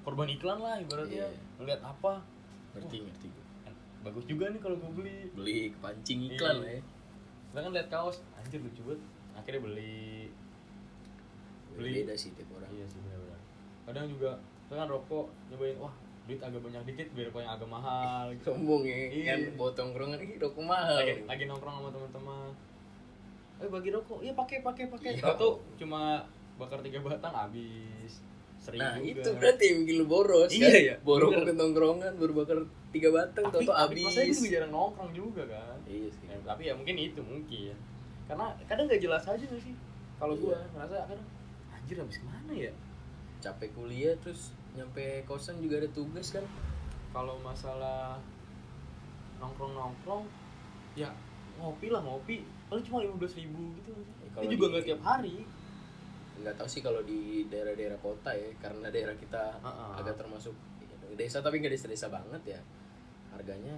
[0.00, 1.60] korban iklan lah ibaratnya Iya.
[1.60, 2.24] ngeliat apa
[2.72, 3.44] ngerti ngerti gua.
[3.68, 5.16] eh, bagus juga nih kalau gue beli.
[5.36, 6.62] Beli kepancing iklan Iya.
[6.64, 6.82] lah ya.
[7.48, 9.00] Kita kan lihat kaos, anjir lucu banget.
[9.38, 10.28] Akhirnya beli.
[11.72, 11.92] Beli.
[12.02, 12.70] Beda sih tiap orang.
[12.70, 13.40] Iya sih benar-benar.
[13.84, 14.30] Kadang juga
[14.68, 18.44] kan rokok nyobain wah duit agak banyak dikit biar rokok yang agak mahal gitu.
[18.50, 19.24] Sombong ya, Iya.
[19.26, 20.96] kan bawa tongkrongan ini rokok mahal.
[20.98, 22.50] lagi, lagi nongkrong sama teman-teman
[23.58, 25.34] eh bagi rokok iya pakai pakai pakai Iya.
[25.34, 26.22] Tahu cuma
[26.54, 28.22] bakar tiga batang habis
[28.56, 30.78] sering Nah juga itu berarti yang lu boros Iya, kan?
[30.78, 30.94] iya.
[31.00, 34.36] Boros ke tongkrongan baru bakar tiga batang, tapi, toto tapi habis.
[34.36, 36.24] juga jarang nongkrong juga kan Iya sih.
[36.24, 37.74] Ya, tapi ya mungkin itu mungkin
[38.28, 39.74] karena kadang nggak jelas aja gak sih
[40.16, 40.68] kalau gua Iya.
[40.70, 41.28] ngerasa kadang
[41.70, 42.72] anjir habis ke mana ya
[43.38, 46.42] Capek kuliah terus nyampe kosan juga ada tugas kan.
[47.08, 48.18] kalau masalah
[49.38, 50.24] nongkrong nongkrong
[50.92, 51.08] ya
[51.56, 55.02] ngopi lah ngopi paling cuma lima belas ribu gitu Ya, itu kalau juga nggak tiap
[55.02, 55.36] hari
[56.38, 59.90] nggak tahu sih kalau di daerah-daerah kota ya karena daerah kita Heeh.
[59.96, 60.54] agak termasuk
[61.16, 62.60] desa tapi nggak desa-desa banget ya
[63.32, 63.74] harganya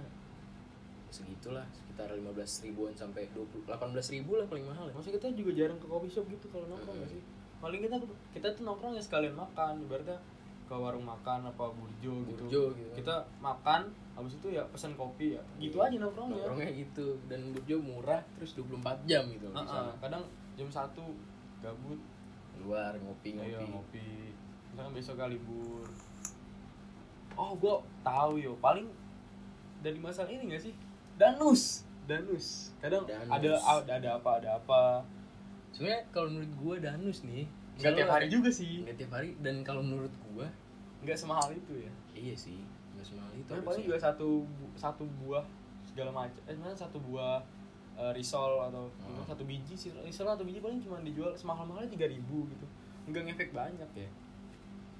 [1.11, 2.31] segitulah sekitar 15
[2.63, 3.75] ribuan sampai 20 18
[4.09, 6.95] ribu lah paling mahal ya Maksudnya kita juga jarang ke coffee shop gitu kalau nongkrong
[6.95, 7.03] Hmm.
[7.03, 7.21] nggak sih?
[7.59, 7.95] Paling kita
[8.31, 10.17] kita tuh nongkrong ya sekalian makan, ibaratnya
[10.65, 12.41] ke warung makan apa burjo gitu.
[12.41, 12.91] Burjo gitu.
[12.95, 15.43] Kita makan, habis itu ya pesan kopi ya.
[15.57, 15.85] Gitu Iya.
[15.85, 16.41] aja nongkrongnya.
[16.41, 19.91] nongkrongnya gitu dan burjo murah terus 24 jam gitu Heeh, sana.
[19.99, 20.23] kadang
[20.55, 21.03] jam satu
[21.59, 21.99] gabut,
[22.57, 24.07] luar ngopi ayo ngopi ngopi.
[24.71, 25.85] Misalkan besok kali libur.
[27.33, 28.87] oh gue tahu yo paling
[29.79, 30.73] dari masalah ini gak sih
[31.21, 31.85] danus.
[32.09, 32.73] Danus.
[32.81, 33.29] Kadang Danus.
[33.29, 34.81] ada ada ada apa ada apa.
[35.71, 37.45] Sebenarnya kalau menurut gua danus nih
[37.77, 38.81] nggak tiap hari juga sih.
[38.83, 39.29] Nggak tiap hari.
[39.39, 40.49] Dan kalau menurut gua
[41.01, 41.91] nggak semahal itu ya.
[42.11, 42.59] Iya sih
[42.91, 45.45] nggak semahal itu tapi paling juga satu satu buah
[45.85, 46.41] segala macam.
[46.45, 47.37] Eh sebenarnya satu buah
[47.91, 49.21] eh, risol atau Hmm.
[49.23, 49.93] satu biji sih.
[50.01, 52.65] Risol atau biji paling cuma dijual semahal mahalnya tiga ribu gitu.
[53.07, 54.09] Nggak ngefek banyak ya.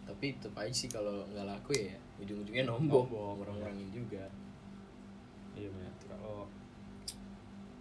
[0.05, 3.41] Tapi tetap aja sih kalau nggak laku ya ujung-ujungnya nombok Nombok.
[3.43, 4.25] orang-orangin juga.
[5.51, 6.45] Iya benar kalau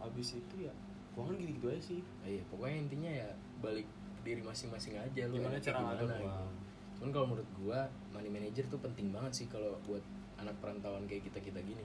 [0.00, 0.72] habis itu ya
[1.12, 2.00] keuangan gitu-gitu aja sih.
[2.22, 3.28] Iya pokoknya intinya ya
[3.60, 3.88] balik
[4.20, 6.60] diri masing-masing aja lu gimana cara ngatur gimana uang gitu.
[7.00, 7.80] cuman kalau menurut gua
[8.12, 10.04] money manager tuh penting banget sih kalau buat
[10.36, 11.80] anak perantauan kayak kita kita gini.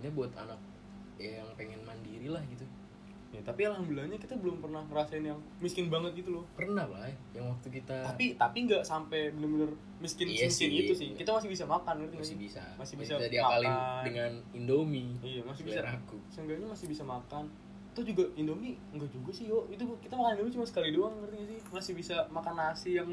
[0.00, 0.60] Ini buat anak
[1.20, 2.64] ya yang pengen mandiri lah gitu
[3.30, 6.44] ya tapi alhamdulillahnya kita belum pernah ngerasain yang miskin banget gitu loh.
[6.58, 10.80] Pernah lah yang waktu kita tapi tapi nggak sampai bener-bener miskin Iya miskin sih.
[10.82, 11.08] itu sih.
[11.14, 12.42] Kita masih bisa makan ngerti nggak masih sih?
[12.42, 12.62] bisa.
[12.74, 14.02] Masih bisa bisa diakalin makan.
[14.02, 15.80] dengan indomie iya masih bisa.
[15.86, 16.18] aku.
[16.26, 17.44] Seenggaknya masih bisa makan.
[17.90, 19.66] Itu juga Indomie enggak juga sih yo.
[19.66, 21.58] Itu kita makan Indomie cuma sekali doang ngerti gak sih?
[21.70, 23.10] Masih bisa makan nasi yang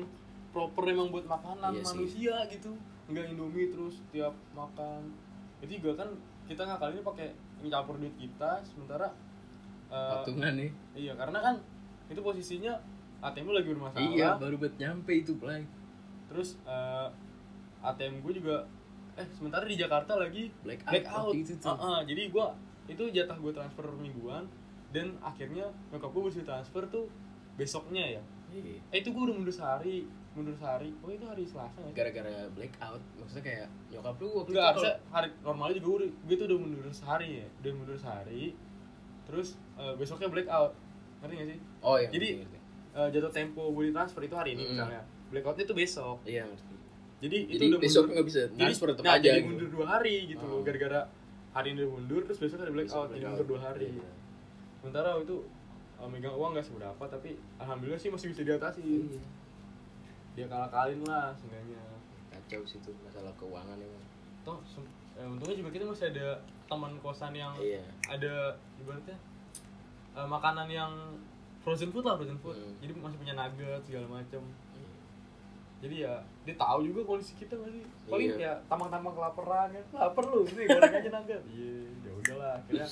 [0.50, 1.90] proper emang buat makanan Iya sih.
[1.94, 2.72] manusia gitu.
[3.06, 5.14] Enggak Indomie terus tiap makan.
[5.62, 6.10] Itu juga kan
[6.46, 7.28] kita ngakalinnya pakai
[7.60, 9.10] nyampur duit kita sementara
[9.92, 10.72] eh, patungan nih.
[10.96, 11.56] iya karena kan
[12.08, 12.74] itu posisinya
[13.18, 14.08] ATM lu lagi bermasalah.
[14.14, 15.66] Iya baru buat nyampe itu play
[16.28, 17.08] terus eh,
[17.82, 18.68] ATM gue juga
[19.18, 21.26] eh sementara di Jakarta lagi black out, blackout.
[21.34, 21.74] waktu itu tuh.
[21.74, 22.54] Ah, ah, jadi gua
[22.88, 24.46] itu jatah gue transfer mingguan
[24.94, 27.10] dan akhirnya nyokap gue mesti transfer tuh
[27.58, 28.24] besoknya ya.
[28.48, 28.80] Iya.
[28.96, 30.94] eh itu gue udah mundur sehari mundur sehari.
[31.04, 31.92] Oh itu hari Selasa ya?
[31.92, 36.08] Gara-gara black out maksudnya kayak nyokap lu waktu enggak itu harusnya hari normalnya juga gue,
[36.14, 37.48] gue tuh udah mundur sehari ya.
[37.60, 38.44] Udah mundur sehari
[39.28, 40.72] terus eh, besoknya blackout
[41.20, 42.58] ngerti gak sih oh iya Jadi, ngerti.
[42.94, 44.72] Eh, jatuh tempo di transfer itu hari ini Mm.
[44.74, 46.76] misalnya blackoutnya tuh besok iya ngerti
[47.18, 49.48] jadi, itu jadi udah besok mundur nggak bisa jadi, transfer tetap nah, aja jadi gitu.
[49.48, 50.62] mundur dua hari gitu loh Oh.
[50.64, 51.02] gara-gara
[51.52, 54.10] hari ini mundur terus besok ada blackout jadi mundur dua hari Iya.
[54.78, 55.38] sementara itu
[55.98, 59.22] uh, megang uang gak seberapa tapi alhamdulillah sih masih bisa diatasi Iya.
[60.34, 61.82] dia kalah kalin lah seenggaknya
[62.30, 64.04] kacau sih tuh masalah keuangan emang
[64.44, 64.62] toh
[65.16, 66.28] eh, untungnya juga kita masih ada
[66.68, 67.82] teman kosan yang iya.
[68.12, 69.18] ada ibaratnya
[70.14, 70.92] uh, makanan yang
[71.64, 72.56] frozen food lah frozen food.
[72.56, 72.76] Hmm.
[72.84, 74.44] jadi masih punya nugget segala macam
[75.78, 77.84] jadi ya dia tahu juga kondisi kita nggak sih?
[78.10, 78.50] Paling Iya.
[78.50, 79.86] ya tampang-tampang kelaparan kan.
[79.94, 81.42] Lapar lu nih goreng aja nugget.
[81.54, 82.88] Iya ya udahlah akhirnya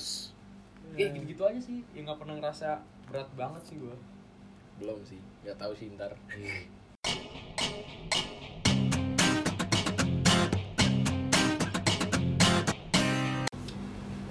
[0.94, 1.78] ya gitu-gitu aja sih.
[1.90, 2.68] Ya nggak pernah ngerasa
[3.10, 3.96] berat banget sih gua.
[4.78, 6.14] Belum sih nggak tahu sih ntar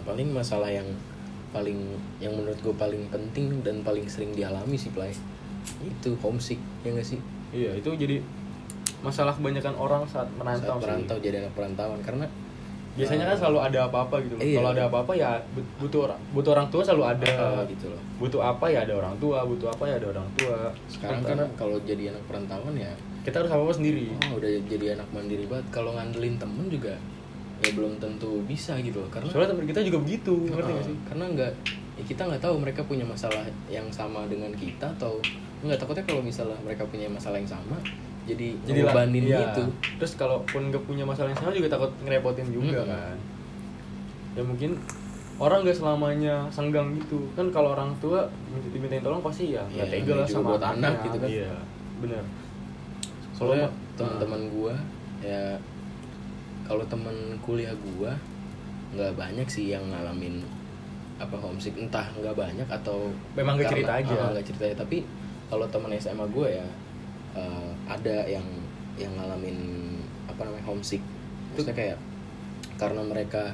[0.06, 0.86] paling masalah yang
[1.50, 1.80] paling
[2.22, 5.12] yang menurut gue paling penting dan paling sering dialami sih play.
[5.82, 7.20] Itu homesick ya nggak sih?
[7.56, 8.22] Iya itu jadi
[9.02, 10.84] masalah kebanyakan orang saat merantau saat sih.
[10.84, 12.00] perantau jadi anak perantauan.
[12.06, 12.26] Karena
[12.96, 14.36] biasanya kan selalu ada apa-apa gitu.
[14.40, 14.44] loh.
[14.44, 14.58] Iya.
[14.62, 17.32] kalau ada apa-apa ya but- butuh orang butuh orang tua selalu ada.
[17.32, 18.02] Eh, gitu loh.
[18.20, 20.58] Butuh apa ya ada orang tua butuh apa ya ada orang tua.
[20.92, 22.92] Sekarang kan kalau jadi anak perantauan ya
[23.26, 24.12] kita harus apa-apa sendiri.
[24.30, 25.66] Oh, udah jadi anak mandiri banget.
[25.74, 26.94] Kalau ngandelin temen juga
[27.64, 30.86] ya belum tentu bisa gitu loh karena soalnya teman kita juga begitu ngerti Uh, gak
[30.86, 31.52] sih karena nggak
[31.96, 35.16] ya kita nggak tahu mereka punya masalah yang sama dengan kita atau
[35.64, 37.80] nggak takutnya kalau misalnya mereka punya masalah yang sama
[38.26, 39.40] jadi jadi ngebebanin iya.
[39.48, 39.64] gitu
[39.96, 42.92] terus kalaupun nggak punya masalah yang sama juga takut ngerepotin juga Mm-mm.
[42.92, 43.18] kan
[44.36, 44.72] ya mungkin
[45.36, 49.88] orang nggak selamanya senggang gitu kan kalau orang tua minta- dimintain tolong pasti ya nggak
[49.88, 51.06] Iya, tega lah sama buat anak anaknya.
[51.08, 51.30] gitu kan.
[51.32, 51.52] iya
[52.04, 52.24] benar
[53.32, 54.74] soalnya teman-teman gua
[55.24, 55.56] ya
[56.66, 58.14] kalau teman kuliah gua
[58.92, 60.42] nggak banyak sih yang ngalamin
[61.16, 61.76] apa homesick.
[61.76, 64.14] Entah nggak banyak atau Memang nggak karena- cerita aja.
[64.20, 64.66] ah, nggak cerita.
[64.76, 64.98] Tapi
[65.48, 66.66] kalau teman SMA gua ya
[67.36, 68.46] eh, ada yang
[68.96, 69.58] yang ngalamin
[70.26, 71.04] apa namanya homesick.
[71.52, 71.98] Maksudnya kayak
[72.76, 73.52] karena mereka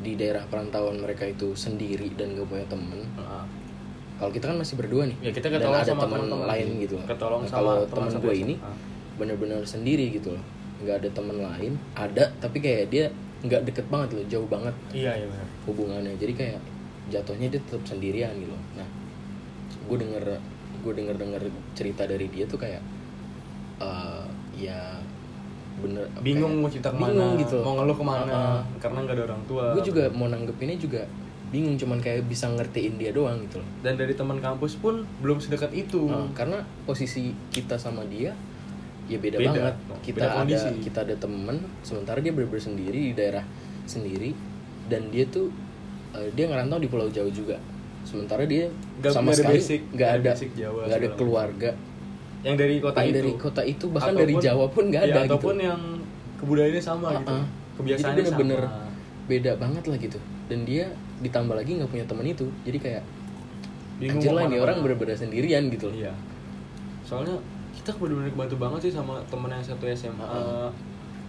[0.00, 3.00] di daerah perantauan mereka itu sendiri dan gak punya temen.
[3.14, 3.44] Heeh.
[4.12, 6.94] kalau kita kan masih berdua nih ya kita dan ada sama teman lain gitu.
[7.02, 8.54] Ketolong Nah, kalau teman gue ini
[9.18, 10.44] bener-bener sendiri gitu loh
[10.82, 13.06] nggak ada teman lain ada tapi kayak dia
[13.42, 15.46] nggak deket banget loh jauh banget iya iya benar.
[15.66, 16.14] hubungannya.
[16.14, 16.60] Jadi kayak
[17.10, 18.62] jatuhnya dia tetap sendirian gitu loh.
[18.78, 18.86] Nah
[19.82, 20.24] gue denger
[20.82, 21.42] gue denger denger
[21.74, 22.82] cerita dari dia tuh kayak
[23.82, 24.94] eh ya
[25.82, 28.60] bener bingung kayak mau cerita ke mana bingung gitu mau ngeluh ke mana Heeh.
[28.78, 29.64] karena nggak ada orang tua.
[29.74, 31.02] Gue juga mau nanggepinnya juga
[31.52, 33.68] bingung cuman kayak bisa ngertiin dia doang gitu loh.
[33.82, 36.08] Dan dari teman kampus pun belum sedekat itu.
[36.08, 38.32] Nah, karena posisi kita sama dia
[39.04, 39.50] ya beda, Beda.
[39.52, 39.74] banget.
[40.02, 43.44] Kita Beda ada kita ada temen, sementara dia bener sendiri di daerah
[43.84, 44.30] sendiri
[44.86, 45.50] dan dia tuh
[46.12, 47.56] eh, dia ngerantau di pulau jauh juga.
[48.02, 48.66] Sementara dia
[48.98, 51.70] Nggak- sama sekali nggak ada nggak ada keluarga
[52.42, 55.20] yang dari kota yang itu dari kota itu bahkan dari Jawa pun nggak Ya, ada
[55.30, 55.68] ataupun gitu.
[55.70, 55.80] yang
[56.36, 57.44] kebudayaannya sama Ah, gitu ah.
[57.72, 58.90] kebiasaannya jadi bener-bener sama.
[59.22, 60.84] beda banget lah gitu dan dia
[61.22, 63.04] ditambah lagi nggak punya teman itu jadi kayak
[63.94, 66.12] Bingung anjir lah ini orang bener-bener sendirian gitu loh Iya.
[67.04, 67.38] Soalnya
[67.72, 70.22] kita benar-benar kebantu banget sih sama temen yang satu SMA.
[70.22, 70.68] Heeh.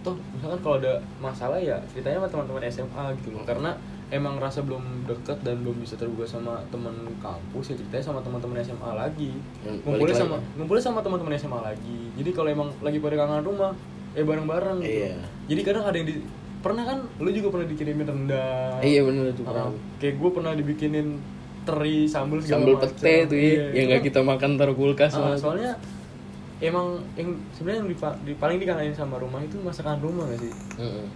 [0.00, 3.42] Toh misalkan kalau ada masalah ya ceritanya sama teman-teman SMA gitu loh.
[3.42, 3.72] Karena
[4.10, 8.60] emang rasa belum deket dan belum bisa terbuka sama teman kampus ya ceritanya sama teman-teman
[8.60, 9.32] SMA lagi.
[9.60, 10.46] Yang Ngumpulnya balik sama lagi.
[10.54, 12.00] ngumpulnya sama teman-teman SMA lagi.
[12.14, 13.72] Jadi kalau emang lagi pada kangen rumah,
[14.12, 15.00] eh bareng-bareng gitu.
[15.02, 15.16] Iya.
[15.46, 16.16] Jadi kadang ada yang di
[16.60, 18.80] pernah kan lu juga pernah dikirimin rendang.
[18.80, 19.64] iya bener tuh Ah, pernah.
[19.98, 21.20] kayak gue pernah dibikinin
[21.62, 25.12] teri sambal sambal pete tuh ya Iya, yang itu nggak kan- kita makan taruh kulkas
[25.12, 25.76] Ah, malah.
[26.66, 30.52] Emang yang sebenarnya yang dipa- di, paling dikangenin sama rumah itu masakan rumah gak sih?
[30.76, 31.06] Heeh.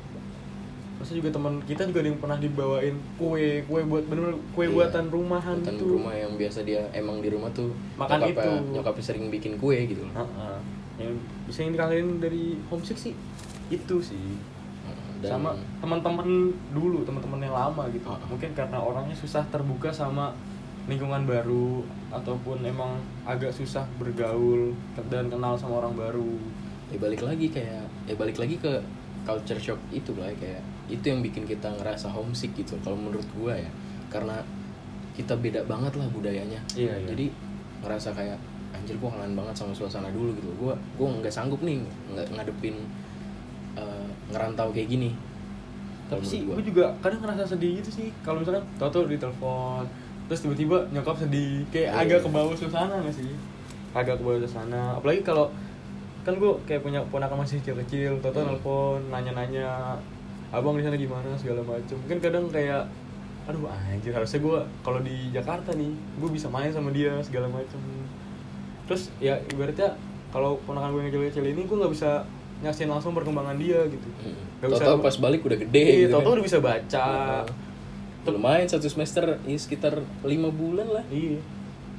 [0.96, 4.74] Masa juga teman kita juga ada yang pernah dibawain kue, kue buat bener kue Iya.
[4.74, 5.88] buatan rumahan Buatan tuh.
[5.94, 8.72] rumah yang biasa dia emang di rumah tuh Makan nyokapnya, itu.
[8.74, 10.14] nyokapnya sering bikin kue gitu loh.
[10.16, 10.58] Ah.
[10.96, 13.14] Yang bisa yang dikangenin dari homesick sih
[13.68, 14.18] itu sih.
[15.18, 16.26] Dan- sama teman-teman
[16.70, 18.06] dulu, teman-teman yang lama gitu.
[18.06, 18.18] Ah.
[18.24, 20.34] Mungkin karena orangnya susah terbuka sama
[20.88, 22.96] lingkungan baru ataupun emang
[23.28, 24.72] agak susah bergaul
[25.12, 26.32] dan kenal sama orang baru.
[26.88, 28.80] ya balik lagi kayak ya balik lagi ke
[29.28, 33.52] culture shock itu lah kayak itu yang bikin kita ngerasa homesick gitu kalau menurut gua
[33.52, 33.68] ya.
[34.08, 34.40] Karena
[35.12, 36.56] kita beda banget lah budayanya.
[36.72, 37.12] Iya, iya.
[37.12, 37.28] jadi
[37.84, 38.40] ngerasa kayak
[38.72, 40.48] anjir gua kangen banget sama suasana dulu gitu.
[40.56, 41.84] Gua gua nggak sanggup nih
[42.16, 42.80] nggak ngadepin
[43.76, 45.12] eh, ngerantau kayak gini.
[46.08, 48.08] Tapi sih gue juga kadang ngerasa sedih gitu sih.
[48.24, 49.84] Kalau misalkan tau-tau ditelepon
[50.28, 52.00] terus tiba-tiba nyokap sedih kayak Iya.
[52.06, 53.32] agak ke bawah suasana gak sih
[53.90, 55.48] agak ke bawah suasana apalagi kalau
[56.20, 58.50] kan gue kayak punya ponakan masih kecil-kecil tau-tau Hmm.
[58.52, 59.96] nelpon nanya-nanya
[60.48, 62.84] abang di sana gimana segala macem mungkin kadang kayak
[63.44, 67.80] aduh anjir harusnya gue kalau di Jakarta nih gue bisa main sama dia segala macem
[68.84, 69.96] terus ya ibaratnya
[70.28, 74.08] kalau ponakan gue yang kecil-kecil ini gue nggak bisa nyaksin langsung perkembangan dia gitu
[74.58, 76.36] Nggak bisa- Tahu-tahu pas balik udah gede Iya, gitu tau-tau kan.
[76.36, 77.08] udah bisa baca.
[78.24, 81.38] Lumayan satu semester ya sekitar lima bulan lah Iya.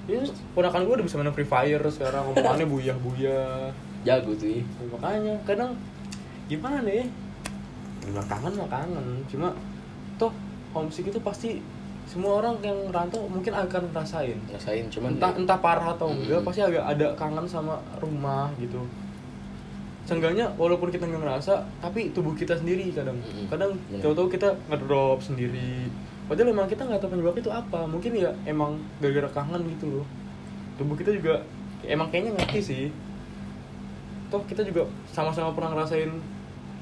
[0.05, 3.69] Iya, ponakan gue udah bisa main Free Fire sekarang ngomongannya buyah-buyah.
[3.99, 4.58] jago tuh ya.
[4.58, 5.71] Ya, makanya kadang
[6.47, 7.05] gimana nih?
[8.01, 9.53] Bilang kangen mah kangen, cuma
[10.15, 10.34] toh
[10.71, 11.62] homesick itu pasti
[12.05, 14.34] semua orang yang rantau mungkin akan ngerasain.
[14.49, 16.47] rasain cuman entah ya- entah parah atau enggak Mm-mm.
[16.47, 18.82] pasti agak ada kangen sama rumah gitu
[20.06, 23.18] seenggaknya walaupun kita nggak ngerasa tapi tubuh kita sendiri kadang.
[23.48, 24.02] Kadang Bener.
[24.02, 25.88] tahu-tahu kita ngedrop sendiri.
[26.26, 27.86] Padahal emang kita nggak tahu penyebab itu apa.
[27.86, 30.06] Mungkin ya emang gara-gara kangen gitu loh.
[30.78, 31.42] Tubuh kita juga
[31.86, 32.86] emang kayaknya ngerti sih.
[34.30, 36.10] Toh kita juga sama-sama pernah ngerasain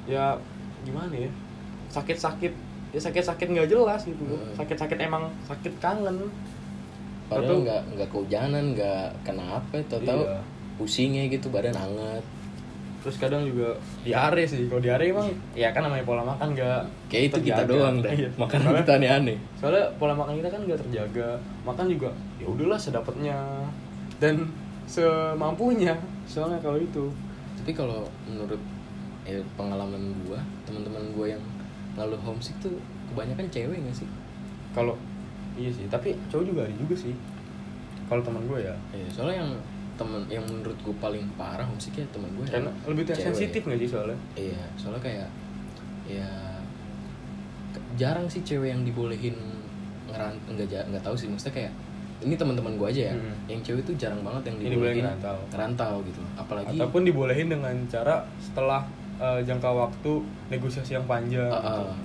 [0.07, 0.35] ya
[0.83, 1.31] gimana ya
[1.91, 2.53] sakit-sakit.
[2.95, 4.39] Ya sakit-sakit nggak jelas gitu loh.
[4.39, 4.55] Mm.
[4.55, 6.27] sakit-sakit emang sakit kangen.
[7.27, 10.39] Padahal nggak nggak kehujanan nggak kenapa tahu-tahu Iya.
[10.79, 12.23] pusingnya gitu badan hangat
[13.07, 13.71] terus kadang juga
[14.03, 14.67] diare sih.
[14.67, 15.23] Kalau diare emang
[15.55, 17.71] ya kan namanya pola makan nggak kayak itu kita terjaga.
[17.71, 18.29] doang dah Iya.
[18.35, 19.37] makanan Soalnya- kita aneh-aneh.
[19.55, 21.29] soalnya pola makan kita kan nggak terjaga.
[21.63, 23.37] Makan juga ya udahlah sedapatnya.
[24.19, 24.35] Dan
[24.83, 27.07] semampunya soalnya kalau itu.
[27.57, 28.59] Tapi kalau menurut
[29.23, 31.43] ya, pengalaman gua teman-teman gua yang
[31.95, 32.75] ngeluh homesick tuh
[33.07, 34.09] kebanyakan cewek gak sih?
[34.71, 34.99] Kalau
[35.55, 37.15] iya sih tapi cowok juga ada juga sih.
[38.07, 38.71] Kalau teman gue ya.
[38.91, 39.51] Iya, soalnya yang
[39.97, 44.19] temen yang menurut gua paling parah homesicknya teman gue karena lebih sensitif nggak sih soalnya
[44.35, 45.29] iya soalnya kayak
[46.05, 46.29] ya
[47.95, 49.35] jarang sih cewek yang dibolehin
[50.07, 51.73] ngerant nggak nggak tahu sih maksudnya kayak
[52.17, 53.35] ini teman-teman gue aja ya Hmm.
[53.45, 55.37] yang cewek tuh jarang banget yang dibolehin ngerantau.
[55.51, 58.81] ngerantau gitu apalagi ataupun dibolehin dengan cara setelah
[59.17, 60.11] eh, jangka waktu
[60.47, 61.81] negosiasi yang panjang uh, gitu.
[61.83, 61.95] uh,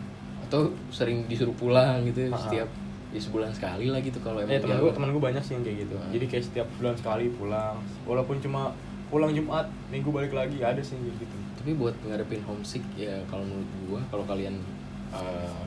[0.42, 2.40] atau sering disuruh pulang gitu Ah, ah.
[2.42, 2.68] setiap
[3.12, 4.88] ya sebulan sekali lah gitu kalau emang teman jauh.
[4.88, 5.96] gue teman gue banyak sih yang kayak gitu.
[6.00, 6.10] Hmm.
[6.10, 7.76] Jadi kayak setiap bulan sekali pulang,
[8.08, 8.72] walaupun cuma
[9.12, 11.36] pulang Jumat, Minggu balik lagi ada sih yang gitu.
[11.60, 14.56] tapi buat ngadepin homesick ya kalau menurut gua kalau kalian
[15.12, 15.62] uh,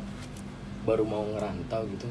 [0.84, 2.10] baru mau ngerantau gitu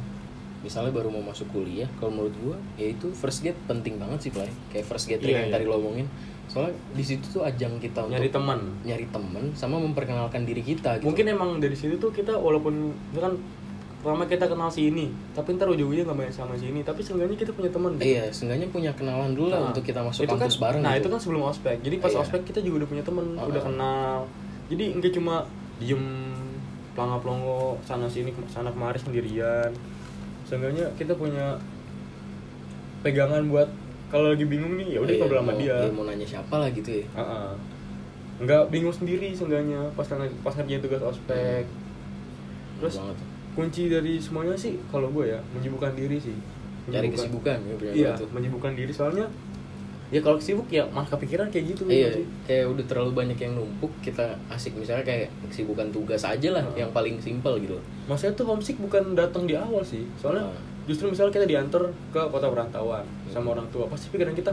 [0.64, 4.30] misalnya baru mau masuk kuliah kalau menurut gua ya itu first gate penting banget sih
[4.32, 5.54] play kayak first gate Iya, yang iya.
[5.58, 6.08] tadi lo omongin
[6.48, 8.60] soalnya di situ tuh ajang kita untuk Nyari teman.
[8.88, 13.36] nyari temen sama memperkenalkan diri kita gitu Mungkin emang dari situ tuh kita walaupun misalkan
[14.04, 17.34] pertama kita kenal si ini, tapi ntar ujung-ujungnya nggak main sama si ini, tapi seenggaknya
[17.34, 17.96] kita punya teman.
[17.96, 18.04] gitu.
[18.04, 20.92] iya seenggaknya punya kenalan dulu lah Nah, untuk kita masuk itu kan- kampus bareng Nah
[20.92, 21.00] gitu.
[21.00, 21.76] itu kan sebelum ospek.
[21.80, 22.20] Jadi pas Iya.
[22.20, 23.48] ospek kita juga udah punya temen, Uh-uh.
[23.48, 24.16] udah kenal.
[24.66, 25.34] Jadi enggak cuma
[25.74, 26.04] diem
[26.92, 29.72] pelangga pelongo sana sini sana kemari sendirian.
[30.44, 31.56] Seenggaknya kita punya
[33.02, 33.68] pegangan buat
[34.06, 35.76] kalau lagi bingung nih ya udah Iya, ngobrol sama dia.
[35.76, 37.50] iya, mau nanya siapa lah gitu ya Heeh.
[38.36, 40.06] Nggak bingung sendiri seenggaknya pas
[40.38, 41.64] pas ngerjain tugas ospek.
[42.76, 43.18] Terus banget
[43.54, 46.34] kunci dari semuanya sih kalau gue ya menyibukkan diri sih.
[46.84, 48.28] cari Menyibukkan- kesibukan ya Iya, tuh.
[48.30, 49.24] menyibukkan diri soalnya
[50.10, 52.26] ya kalau sibuk ya malah kepikiran kayak gitu iya sih.
[52.44, 56.84] kayak udah terlalu banyak yang numpuk kita asik misalnya kayak kesibukan tugas aja lah Heeh.
[56.84, 60.60] yang paling simpel gitu maksudnya tuh homesick bukan datang di awal sih soalnya Heeh.
[60.84, 64.52] justru misalnya kita diantar ke kota perantauan sama orang tua pasti pikiran kita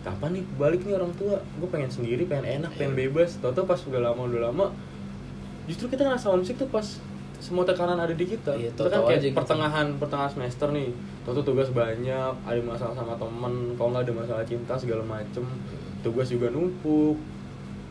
[0.00, 3.00] kapan nih balik nih orang tua gue pengen sendiri pengen enak pengen Iya.
[3.06, 4.66] bebas tau tau pas udah lama udah lama
[5.66, 6.96] justru kita ngerasa homesick tuh pas
[7.38, 9.36] semua tekanan ada di kita Iya, Itu kan kayak aja gitu.
[9.36, 10.90] pertengahan pertengahan semester nih
[11.22, 15.44] tau tuh tugas banyak ada masalah sama temen kalau nggak ada masalah cinta segala macem
[16.00, 17.14] tugas juga numpuk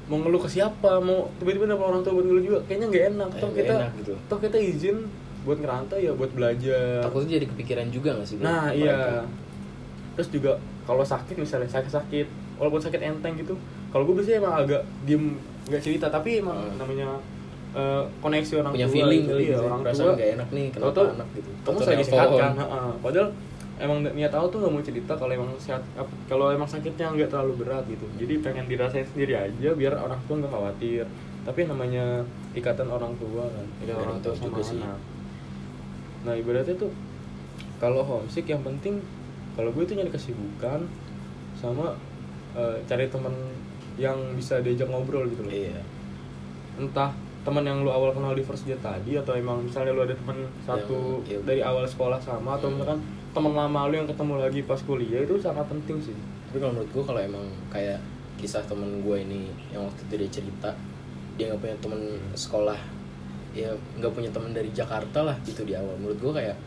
[0.07, 3.27] mau ngeluh ke siapa mau tiba-tiba dapet orang tua buat ngeluh juga kayaknya nggak enak
[3.29, 4.13] Kayak toh nggak kita enak gitu.
[4.25, 4.97] toh kita izin
[5.43, 8.79] buat ngerantau ya buat belajar takutnya jadi kepikiran juga gak sih nah Mereka.
[8.81, 9.23] iya
[10.13, 10.51] terus juga
[10.83, 13.55] kalau sakit misalnya sakit sakit walaupun sakit enteng gitu
[13.87, 16.75] kalau gue biasanya emang agak diem nggak cerita tapi emang Hmm.
[16.77, 17.07] namanya
[17.77, 19.31] eh, koneksi orang punya tua feeling gitu.
[19.31, 19.61] kali gitu.
[19.61, 20.11] orang tua.
[20.17, 21.49] nggak enak nih kenapa Tau-tau anak gitu?
[21.61, 22.53] Kamu lagi sehat kan?
[22.57, 22.89] Heeh.
[23.05, 23.27] padahal
[23.77, 25.81] emang niat tahu tuh nggak mau cerita kalau emang sehat
[26.25, 28.05] kalau emang sakitnya nggak terlalu berat gitu.
[28.17, 31.05] Jadi pengen dirasain sendiri aja biar orang tua nggak khawatir.
[31.45, 32.25] Tapi namanya
[32.57, 34.81] ikatan orang tua kan Iya, orang tua sama juga sih.
[34.81, 34.99] anak.
[36.25, 36.91] Nah ibaratnya tuh
[37.77, 38.99] kalau homesick yang penting
[39.53, 40.89] kalau gue tuh nyari kesibukan
[41.53, 41.93] sama
[42.57, 43.33] eh, cari teman
[43.97, 45.53] yang bisa diajak ngobrol gitu loh.
[45.53, 45.81] Iya.
[46.81, 47.13] Entah
[47.45, 50.37] teman yang lu awal kenal di first date tadi atau emang misalnya lu ada teman
[50.65, 51.39] satu iya.
[51.43, 52.81] dari awal sekolah sama atau Hmm.
[52.81, 52.99] misalkan
[53.31, 56.17] teman lama lu yang ketemu lagi pas kuliah itu sangat penting sih
[56.49, 57.99] tapi kalau menurut gue kalau emang kayak
[58.37, 60.69] kisah temen gue ini yang waktu itu dia cerita
[61.37, 62.01] dia nggak punya temen
[62.33, 62.79] sekolah
[63.53, 66.57] ya nggak punya temen dari Jakarta lah gitu di awal menurut gue kayak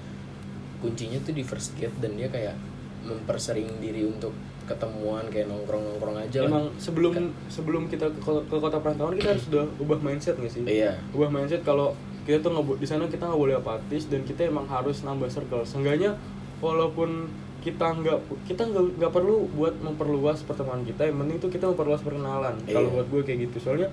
[0.81, 2.57] kuncinya tuh di first date dan dia kayak
[3.05, 4.33] mempersering diri untuk
[4.71, 6.49] ketemuan kayak nongkrong nongkrong aja lah.
[6.49, 7.13] Emang sebelum
[7.47, 10.63] sebelum kita ke kota, ke kota perantauan kita harus sudah ubah mindset nggak sih?
[10.63, 10.95] Iya.
[11.11, 14.65] Ubah mindset kalau kita tuh nggak di sana kita nggak boleh apatis dan kita emang
[14.65, 15.65] harus nambah circle.
[15.65, 16.15] Seenggaknya
[16.61, 17.27] walaupun
[17.61, 22.01] kita nggak kita nggak nggak perlu buat memperluas pertemanan kita yang penting tuh kita memperluas
[22.01, 22.95] perkenalan kalau Iya.
[22.95, 23.57] buat gue kayak gitu.
[23.61, 23.91] Soalnya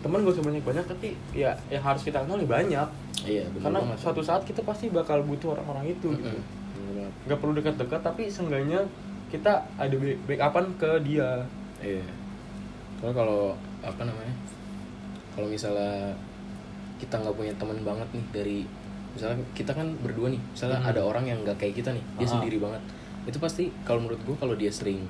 [0.00, 2.88] teman gak usah banyak banyak tapi ya yang harus kita kenal ya banyak.
[3.22, 3.98] Iya benar karena banget.
[3.98, 6.26] suatu saat kita pasti bakal butuh orang-orang itu gitu.
[6.26, 6.42] Mm-mm.
[6.72, 7.12] Bener banget.
[7.22, 8.80] nggak perlu dekat-dekat tapi seenggaknya
[9.32, 11.40] kita ada back- backupan ke dia
[11.80, 12.04] Iya.
[12.94, 13.42] Soalnya kalau
[13.80, 14.30] apa namanya?
[15.32, 16.14] Kalau misalnya
[16.96, 18.58] kita nggak punya teman banget nih dari
[19.10, 20.88] misalnya kita kan berdua nih, misalnya Hmm.
[20.88, 22.32] ada orang yang nggak kayak kita nih, dia Ah.
[22.32, 22.78] sendiri banget.
[23.24, 25.02] Itu pasti kalau menurut gua kalau dia sering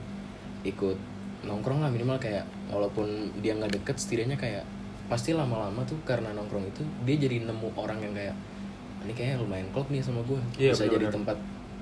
[0.63, 0.97] ikut
[1.43, 3.07] nongkrong lah minimal kayak walaupun
[3.37, 4.65] dia nggak deket setidaknya kayak
[5.05, 9.37] pasti lama-lama tuh karena nongkrong itu dia jadi nemu orang yang kayak "Ah, ini kayak
[9.37, 11.13] lumayan klop nih sama gue Iya, bisa jadi benar-benar.
[11.13, 11.39] tempat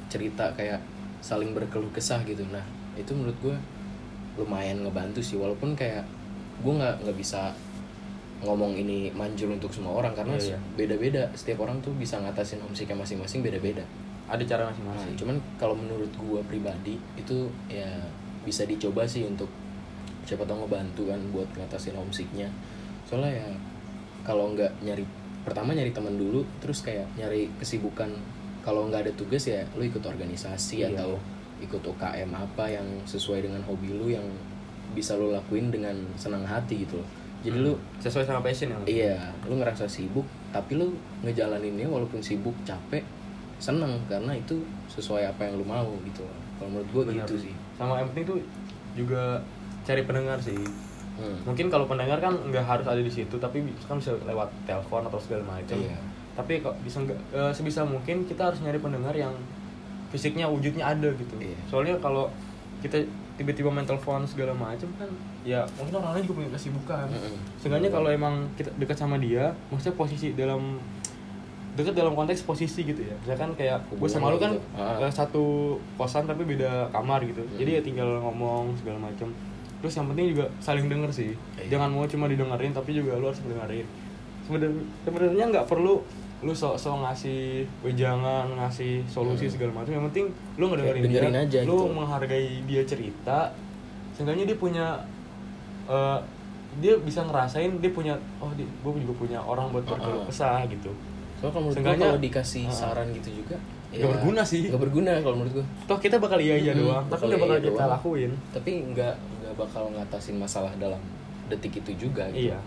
[0.08, 0.80] cerita kayak
[1.20, 2.42] saling berkeluh kesah gitu.
[2.48, 2.64] Nah
[2.96, 3.56] itu menurut gue
[4.40, 6.04] lumayan ngebantu sih walaupun kayak
[6.60, 7.52] gue nggak nggak bisa
[8.40, 10.58] ngomong ini manjur untuk semua orang karena Iya, iya.
[10.76, 11.22] beda-beda.
[11.36, 13.84] Setiap orang tuh bisa ngatasin homesicknya masing-masing beda-beda.
[14.30, 17.88] Ada cara Nah, masing-masing cuman kalau menurut gue pribadi itu ya
[18.40, 19.52] bisa dicoba sih untuk
[20.24, 22.48] siapa tahu ngebantu kan buat ngatasin homesicknya.
[23.04, 23.48] Soalnya ya
[24.24, 25.04] kalau nggak nyari
[25.44, 28.08] pertama nyari teman dulu terus kayak nyari kesibukan
[28.60, 30.94] kalau nggak ada tugas ya lu ikut organisasi Iya.
[30.94, 31.16] atau
[31.58, 34.24] ikut UKM apa yang sesuai dengan hobi lu yang
[34.90, 37.08] bisa lu lakuin dengan senang hati gitu loh
[37.40, 39.16] jadi lu sesuai sama passion yang Iya,
[39.48, 40.92] lu ngerasa sibuk, tapi lu
[41.24, 43.00] ngejalaninnya walaupun sibuk, capek,
[43.56, 46.20] seneng karena itu sesuai apa yang lu mau gitu.
[46.56, 47.24] Kalau menurut gua Benar.
[47.24, 47.54] gitu sih.
[47.72, 48.38] sama yang penting tuh
[48.92, 49.40] juga
[49.82, 50.60] cari pendengar sih
[51.16, 51.36] Hmm.
[51.44, 55.16] mungkin kalau pendengar kan nggak harus ada di situ tapi kan bisa lewat telepon atau
[55.16, 55.96] segala macam Iya.
[56.32, 59.32] Tapi kok bisa eh, sebisa mungkin kita harus nyari pendengar yang
[60.10, 61.58] fisiknya wujudnya ada gitu Iya.
[61.66, 62.26] soalnya kalau
[62.80, 62.98] kita
[63.36, 65.08] tiba-tiba main telepon segala macam kan
[65.42, 67.34] ya mungkin orang lain juga punya kesibukan Mm-mm.
[67.56, 70.76] Seenggaknya kalau emang kita dekat sama dia, maksudnya posisi dalam
[71.72, 73.14] dekat dalam konteks posisi gitu ya.
[73.24, 75.00] Misalkan kayak gue sama lu kan gitu.
[75.00, 75.44] Eh, satu
[75.96, 77.40] kosan tapi beda kamar gitu.
[77.40, 77.56] Hmm.
[77.56, 79.32] Jadi ya tinggal ngomong segala macam.
[79.80, 81.32] Terus yang penting juga saling denger sih.
[81.56, 81.78] Iya.
[81.78, 83.86] Jangan mau cuma didengerin tapi juga lu harus mendengarin.
[85.00, 86.02] Sebenarnya nggak perlu
[86.40, 87.40] lu sok-sok ngasih
[87.82, 89.52] wejangan, ngasih solusi Hmm.
[89.52, 89.92] segala macam.
[89.92, 91.92] Yang penting lu ngedengerin dia, aja lu gitu.
[91.92, 93.38] menghargai dia cerita.
[94.12, 94.86] Seenggaknya dia punya
[95.86, 96.18] eh,
[96.76, 100.86] dia bisa ngerasain dia punya oh dia, gue juga punya orang buat berkeluh kesah gitu
[101.36, 102.72] Soalnya kalau menurut kalau dikasih Ah.
[102.72, 103.58] saran gitu juga
[103.90, 104.70] Nggak berguna sih.
[104.70, 105.66] Nggak berguna kalau menurut gua.
[105.84, 107.90] toh kita bakal iya iya Mm-mm, doang tapi nggak bakal iya kita doang.
[107.90, 111.02] lakuin Tapi nggak nggak bakal ngatasin masalah dalam
[111.48, 112.48] detik itu juga gitu.
[112.48, 112.58] iya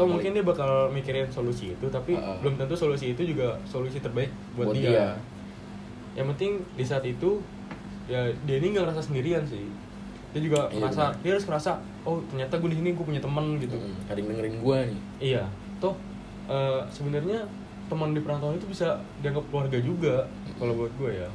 [0.00, 2.38] Yang mungkin dia bakal mikirin solusi itu tapi Uh-uh.
[2.38, 4.88] belum tentu solusi itu juga solusi terbaik buat, Buat dia.
[4.88, 5.08] dia.
[6.14, 7.38] yang penting di saat itu
[8.04, 9.66] ya dia ini nggak ngerasa sendirian sih
[10.28, 11.20] dia juga Iya, ngerasa benar.
[11.20, 11.70] dia harus ngerasa
[12.02, 14.06] oh ternyata gue di sini gue punya teman gitu Mm-mm.
[14.06, 15.00] Ada yang dengerin gua nih.
[15.20, 15.44] Iya,
[15.78, 15.94] toh
[16.46, 17.40] eh, sebenarnya
[17.86, 20.14] teman di perantauan itu bisa dianggap keluarga juga
[20.56, 21.28] kalau buat gue ya.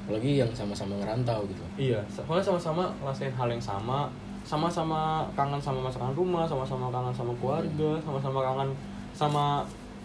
[0.00, 4.10] apalagi yang sama-sama ngerantau gitu iya soalnya sama-sama ngerasain hal yang sama
[4.50, 8.70] sama-sama kangen sama masakan rumah sama-sama kangen sama keluarga sama-sama kangen
[9.14, 9.44] sama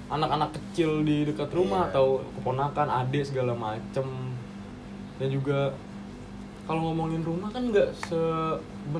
[0.06, 1.98] anak-anak kecil di dekat rumah Iya.
[1.98, 2.06] atau
[2.38, 4.06] keponakan adik segala macem.
[5.18, 5.74] Dan juga
[6.70, 8.22] kalau ngomongin rumah kan nggak se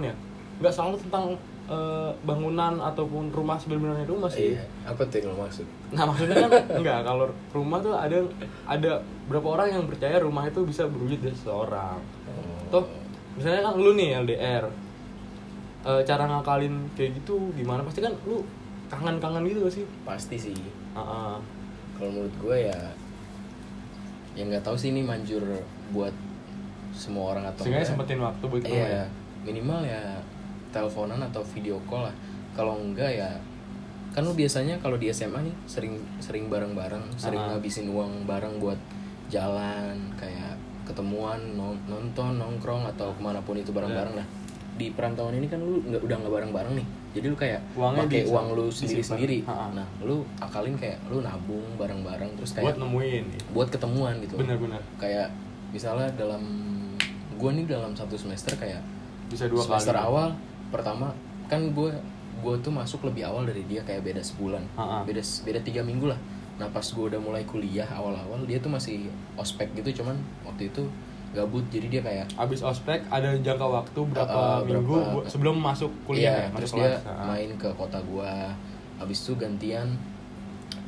[0.02, 0.14] ya
[0.58, 1.38] nggak selalu tentang
[1.70, 4.58] eh, bangunan ataupun rumah sebenarnya rumah sih.
[4.58, 5.66] Iya apa tuh yang lo maksud?
[5.94, 8.18] Nah maksudnya kan enggak kalau rumah tuh ada
[8.66, 8.92] ada
[9.30, 12.02] berapa orang yang percaya rumah itu bisa berwujud dari seseorang.
[12.74, 12.86] Toh
[13.38, 14.64] misalnya kan lu nih LDR,
[15.86, 17.82] Eh, cara ngakalin kayak gitu gimana?
[17.82, 18.42] Pasti kan lu
[18.86, 19.86] kangen-kangen gitu gak sih?
[20.02, 20.58] pasti sih
[20.92, 21.36] Ah, ah.
[21.94, 22.80] kalau menurut gue ya
[24.32, 25.42] ya nggak tahu sih ini manjur
[25.90, 26.12] buat
[26.92, 29.06] semua orang atau Sehingga sempetin waktu buat iya ya.
[29.42, 30.22] minimal ya
[30.70, 32.16] teleponan atau video call lah
[32.52, 33.30] kalau enggak ya
[34.12, 37.48] kan lu biasanya kalau di SMA nih sering sering bareng-bareng sering Ah.
[37.52, 38.78] ngabisin uang bareng buat
[39.28, 44.22] jalan kayak ketemuan non- nonton nongkrong atau ke mana pun itu bareng-bareng Iya.
[44.22, 44.28] nah
[44.76, 48.20] di perantauan ini kan lu nggak udah nggak bareng-bareng nih jadi lu kayak Uangnya pakai
[48.20, 53.24] bisa uang lu sendiri-sendiri nah lu akalin kayak lu nabung bareng-bareng terus Buat kayak nemuin.
[53.52, 54.84] buat ketemuan gitu Bener-bener.
[54.96, 55.32] kayak
[55.70, 56.44] misalnya dalam
[57.36, 58.84] gua nih dalam satu semester kayak
[59.26, 60.04] Bisa dua semester kali.
[60.04, 60.28] awal
[60.68, 61.16] pertama
[61.46, 61.92] kan gue
[62.36, 65.02] gue tuh masuk lebih awal dari dia kayak beda sebulan Ha-ha.
[65.02, 66.20] beda beda tiga minggu lah
[66.56, 70.84] nah pas gue udah mulai kuliah awal-awal dia tuh masih ospek gitu cuman waktu itu
[71.36, 75.56] gabut jadi dia kayak Abis ospek ada jangka waktu berapa Ah, ah, minggu berapa- sebelum
[75.58, 77.04] masuk kuliah iya, ya, terus masuk dia kelas.
[77.06, 77.26] Ah.
[77.26, 78.34] main ke kota gua
[78.96, 79.88] habis itu gantian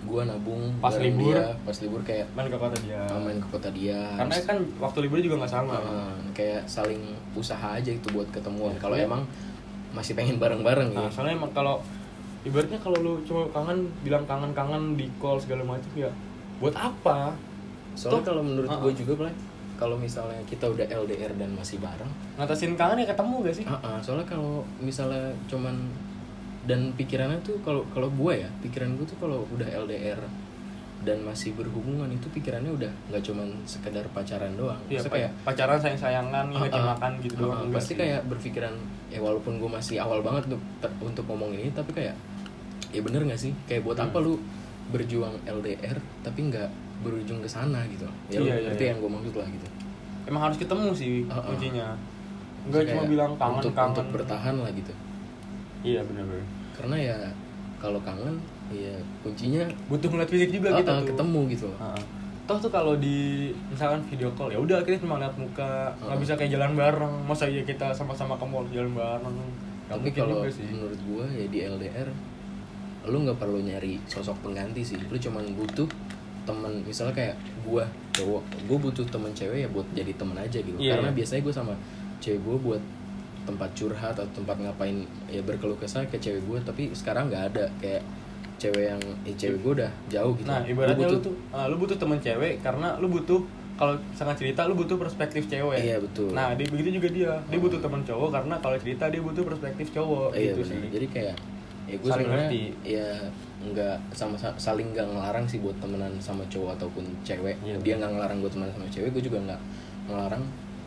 [0.03, 1.35] gua nabung Pas libur.
[1.35, 1.51] dia.
[1.61, 3.03] pas libur kayak main ke kota dia.
[3.03, 5.75] ah, main ke kota dia Karena Habis- kan waktu liburnya juga nggak sama.
[5.75, 9.03] Ah, kayak saling usaha aja itu buat ketemuan kalau Iya.
[9.05, 9.27] emang
[9.89, 11.83] masih pengen bareng-bareng Nah, ya soalnya emang kalau
[12.41, 16.07] ibaratnya kalau lu cuma kangen bilang kangen-kangen di call segala macam ya
[16.57, 17.35] buat apa?
[17.93, 18.95] soalnya kalau menurut Ah, gue ah.
[18.95, 19.33] juga Blay,
[19.77, 23.65] kalau misalnya kita udah LDR dan masih bareng Ngatasin kangen ya ketemu gak sih?
[23.65, 25.75] ah, ah, soalnya kalau misalnya cuman
[26.63, 30.19] dan pikirannya tuh kalau kalau gue ya pikiran gue tuh kalau udah LDR
[30.99, 35.31] dan masih berhubungan itu pikirannya udah nggak cuman sekedar pacaran doang Iya, Maksudnya pa- kayak
[35.45, 36.89] pacaran sayang-sayangan, ngingetin Ah, ah.
[36.91, 37.97] makan gitu ah, doang pasti sih?
[37.97, 38.73] kayak berpikiran
[39.07, 40.61] ya walaupun gue masih awal banget untuk
[40.99, 42.17] untuk ngomong ini tapi kayak
[42.89, 44.09] ya bener nggak sih kayak buat Hmm.
[44.09, 44.35] apa lu
[44.87, 46.69] berjuang LDR tapi nggak
[46.99, 48.89] berujung ke sana gitu ya Iya, iya, ngerti iya.
[48.91, 49.67] yang gue maksud lah gitu
[50.25, 51.43] emang harus ketemu sih Ah, ah.
[51.45, 51.87] kuncinya.
[52.63, 53.91] Enggak Kayak cuma bilang kangen untuk, kangen.
[53.93, 54.93] untuk bertahan lah gitu
[55.81, 56.45] Iya benar-benar.
[56.73, 57.17] karena ya
[57.77, 58.35] kalau kangen
[58.69, 58.91] ya
[59.21, 61.07] kuncinya Butuh ngeliat fisik juga gitu ah, tuh.
[61.07, 61.95] ketemu gitu ah.
[62.43, 66.19] Toh tuh kalau di misalkan video call ya udah kita cuma lihat muka, nggak Ah.
[66.19, 67.15] bisa kayak jalan bareng.
[67.23, 69.35] Masa ya kita sama-sama ke mall jalan bareng.
[69.87, 72.07] Nggak tapi kalau menurut gue ya di LDR
[73.05, 75.87] lu nggak perlu nyari sosok pengganti sih lu cuman butuh
[76.47, 80.73] temen misalnya kayak gua cowok gue butuh temen cewek ya buat jadi temen aja gitu
[80.75, 81.15] Iya, karena iya.
[81.15, 81.73] biasanya gue sama
[82.17, 82.83] cewek gue buat
[83.43, 87.65] tempat curhat atau tempat ngapain ya berkeluh kesah ke cewek gue tapi sekarang nggak ada
[87.77, 88.03] kayak
[88.57, 91.75] cewek yang eh, cewek gue udah jauh gitu Nah, ibaratnya lu butuh- tuh ah, lu
[91.75, 93.39] butuh temen cewek karena lu butuh
[93.75, 95.77] kalau sangat cerita lu butuh perspektif cewek.
[95.77, 96.33] Iya, betul.
[96.33, 97.31] Nah, dia begitu juga dia.
[97.45, 100.89] Dia butuh temen cowok karena kalau cerita dia butuh perspektif cowok iya gitu benar sih.
[100.89, 101.35] jadi kayak
[101.87, 102.61] ya gue Saling ngerti.
[102.83, 103.07] ya
[103.57, 108.11] nggak sama saling nggak ngelarang sih buat temenan sama cowok ataupun cewek Iya, dia nggak
[108.13, 109.61] ngelarang gue temenan sama cewek gue juga nggak
[110.05, 110.43] ngelarang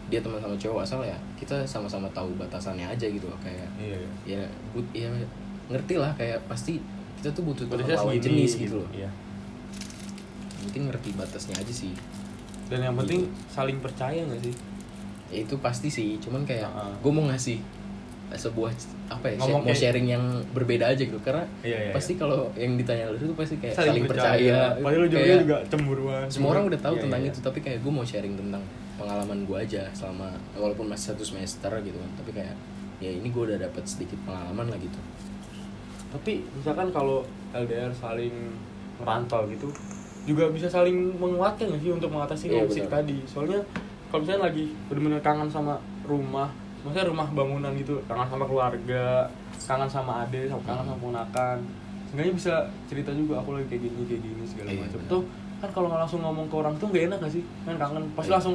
[0.07, 3.99] dia teman sama cowok asal ya kita sama-sama tahu batasannya aja gitu loh kayak Iya.
[4.25, 4.39] iya.
[4.39, 5.09] ya but ya
[5.67, 6.83] ngerti lah kayak pasti
[7.17, 9.09] kita tuh butuh teman lawan segini, jenis gitu loh Iya.
[10.61, 11.93] mungkin ngerti batasnya aja sih
[12.67, 13.35] Dan yang penting Gitu.
[13.51, 14.55] saling percaya gak sih?
[15.29, 16.93] ya itu pasti sih cuman kayak Heeh.
[16.99, 17.59] gue mau ngasih
[18.33, 18.71] sebuah
[19.09, 22.47] apa ya Ngomong mau kayak- sharing yang berbeda aja gitu karena Iya, iya, pasti kalau
[22.55, 24.31] yang ditanya lu itu pasti kayak saling, saling, percaya.
[24.31, 26.25] percaya, Padahal lu juga, juga cemburuan.
[26.27, 27.29] semua orang udah tahu Iya, tentang iya.
[27.29, 28.63] itu tapi kayak gue mau sharing tentang
[28.95, 32.55] pengalaman gue aja selama walaupun masih satu semester gitu kan tapi kayak
[32.99, 35.01] ya ini gue udah dapat sedikit pengalaman lah gitu
[36.11, 38.35] Tapi misalkan kalau LDR saling
[38.97, 39.71] merantau gitu
[40.23, 43.01] juga bisa saling menguatkan sih untuk mengatasi Iya, homesick benar.
[43.01, 43.17] tadi.
[43.25, 43.61] Soalnya
[44.07, 46.51] kalau misalnya lagi benar-benar kangen sama rumah,
[46.81, 49.27] maksudnya rumah bangunan gitu, kangen sama keluarga,
[49.61, 51.59] kangen sama adik, sama kangen sama ponakan.
[52.07, 52.55] Seenggaknya bisa
[52.87, 55.01] cerita juga aku lagi kayak gini kayak gini segala Iya, macam.
[55.07, 55.23] Tuh
[55.59, 57.43] kan kalau nggak langsung ngomong ke orang tuh nggak enak gak sih?
[57.63, 58.37] Kan kangen pasti Iya.
[58.37, 58.55] langsung,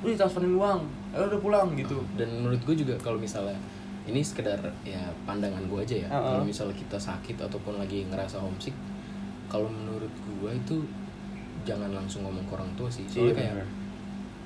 [0.00, 0.80] "Wih, transferin uang."
[1.12, 1.96] Eh udah pulang gitu.
[2.14, 3.56] dan menurut gue juga kalau misalnya
[4.04, 6.30] ini sekedar ya pandangan gue aja ya Heeh.
[6.30, 8.76] kalau misalnya kita sakit ataupun lagi ngerasa homesick
[9.46, 10.76] kalau menurut gue itu
[11.62, 13.54] jangan langsung ngomong ke orang tua sih soalnya Iya, kayak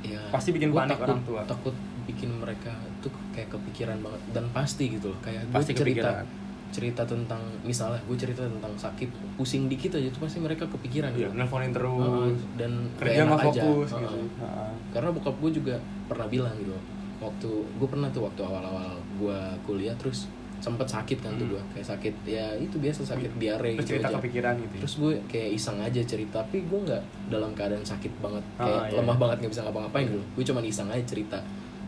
[0.07, 1.41] ya Pasti bikin panik takut, orang tua.
[1.45, 1.75] takut
[2.11, 6.27] bikin mereka tuh kayak kepikiran banget dan pasti gitu loh kayak gue Pasti cerita kepikiran.
[6.71, 11.27] cerita tentang misalnya gue cerita tentang sakit pusing dikit aja tuh pasti mereka kepikiran Iya,
[11.27, 11.35] gitu.
[11.35, 11.99] nelfonin terus.
[11.99, 13.63] Heeh, dan kerja gak nggak aja.
[13.63, 14.01] fokus Heeh.
[14.01, 14.19] gitu.
[14.37, 14.73] Heeh.
[14.91, 15.75] karena bokap gue juga
[16.07, 16.75] pernah bilang gitu
[17.19, 21.53] waktu gue pernah tuh waktu awal-awal gue kuliah terus sempet sakit kan tuh Hmm.
[21.53, 24.17] gue kayak sakit ya itu biasa sakit diare Terus gitu cerita aja.
[24.17, 24.71] kepikiran gitu.
[24.71, 24.81] ya.
[24.81, 28.87] terus gue kayak iseng aja cerita tapi gue nggak dalam keadaan sakit banget kayak Ah,
[28.87, 28.95] iya.
[28.95, 31.39] lemah banget nggak bisa ngapa-ngapain gitu gue cuma iseng aja cerita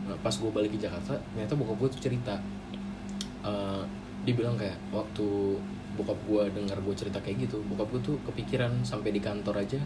[0.02, 2.34] pas gue balik ke Jakarta ternyata bokap gue tuh cerita.
[3.42, 3.82] Eh,
[4.22, 5.58] dia bilang kayak waktu
[5.98, 9.76] bokap gue dengar gue cerita kayak gitu bokap gue tuh kepikiran sampai di kantor aja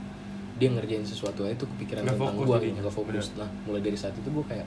[0.57, 3.27] dia ngerjain sesuatu aja tuh kepikiran Nggak tentang gue gitu nggak fokus.
[3.37, 4.65] Nah mulai dari saat itu gue kayak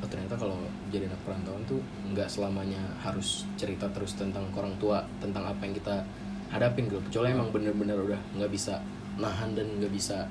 [0.00, 0.56] oh ternyata kalau
[0.92, 1.80] jadi anak perantauan tuh
[2.12, 6.04] nggak selamanya harus cerita terus tentang orang tua tentang apa yang kita
[6.52, 7.00] hadapin gitu.
[7.08, 8.80] Kecuali emang bener-bener udah nggak bisa
[9.16, 10.28] nahan dan nggak bisa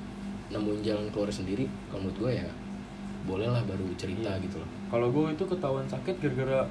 [0.52, 2.48] nemuin jalan keluar sendiri kalau menurut gue ya
[3.24, 4.44] bolehlah baru cerita Iya.
[4.44, 6.68] gitu loh Kalau gue itu ketahuan sakit gara-gara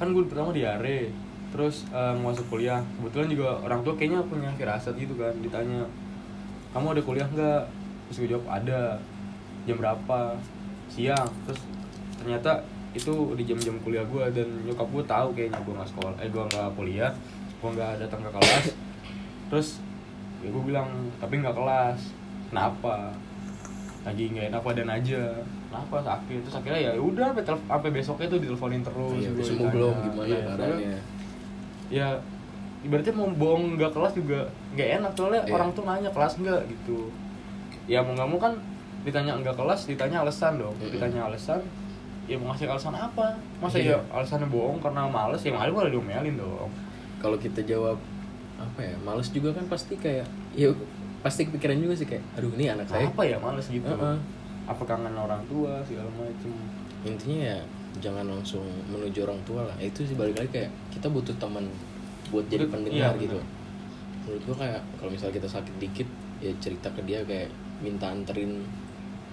[0.00, 1.12] kan gue pertama diare,
[1.52, 2.80] terus mau masuk kuliah.
[2.96, 5.84] Kebetulan juga orang tua kayaknya punya firasat gitu kan, ditanya
[6.72, 7.62] kamu ada kuliah nggak?
[8.08, 8.96] Terus gue jawab ada.
[9.68, 10.40] Jam berapa?
[10.88, 11.28] Siang.
[11.44, 11.60] Terus
[12.16, 12.64] ternyata
[12.96, 16.42] itu di jam-jam kuliah gue dan nyokap gue tahu kayaknya gue nggak sekolah, eh gue
[16.48, 17.12] nggak kuliah,
[17.60, 18.64] gue nggak datang ke kelas.
[19.52, 19.68] Terus
[20.40, 20.88] ya gue bilang
[21.20, 22.00] tapi nggak kelas.
[22.48, 23.12] Kenapa?
[24.00, 25.22] lagi nggak enak badan aja
[25.70, 29.72] kenapa sakit terus akhirnya ya udah sampai besoknya tuh diteleponin terus Iya, gua sembuh ditanya.
[29.72, 30.98] belum gimana Iya, keadaannya soalnya
[31.90, 32.08] ya
[32.80, 34.38] ibaratnya mau bohong nggak kelas juga
[34.72, 35.52] nggak enak soalnya Iya.
[35.52, 36.98] orang tuh nanya kelas nggak gitu
[37.86, 38.52] ya mau nggak mau kan
[39.00, 40.90] ditanya nggak kelas ditanya alasan dong Mm-mm.
[40.90, 41.60] ditanya alasan
[42.26, 43.26] ya mau ngasih alasan apa
[43.58, 43.94] masa Iya.
[43.94, 46.70] ya alasannya bohong karena males ya malu malah diomelin dong
[47.18, 47.98] kalau kita jawab
[48.56, 50.68] apa ya males juga kan pasti kayak ya
[51.20, 54.16] pasti kepikiran juga sih kayak aduh ini anak saya apa ya males gitu Heeh.
[54.66, 56.52] Apa kangen orang tua segala macem.
[57.02, 57.58] Intinya ya
[57.98, 59.76] jangan langsung menuju orang tua lah.
[59.78, 61.66] Itu sih balik lagi kayak kita butuh teman
[62.30, 63.38] buat jadi Butuh- pendengar iya, gitu.
[64.20, 66.08] menurut gua kayak kalau misalnya kita sakit dikit
[66.38, 67.50] ya cerita ke dia kayak
[67.80, 68.62] minta anterin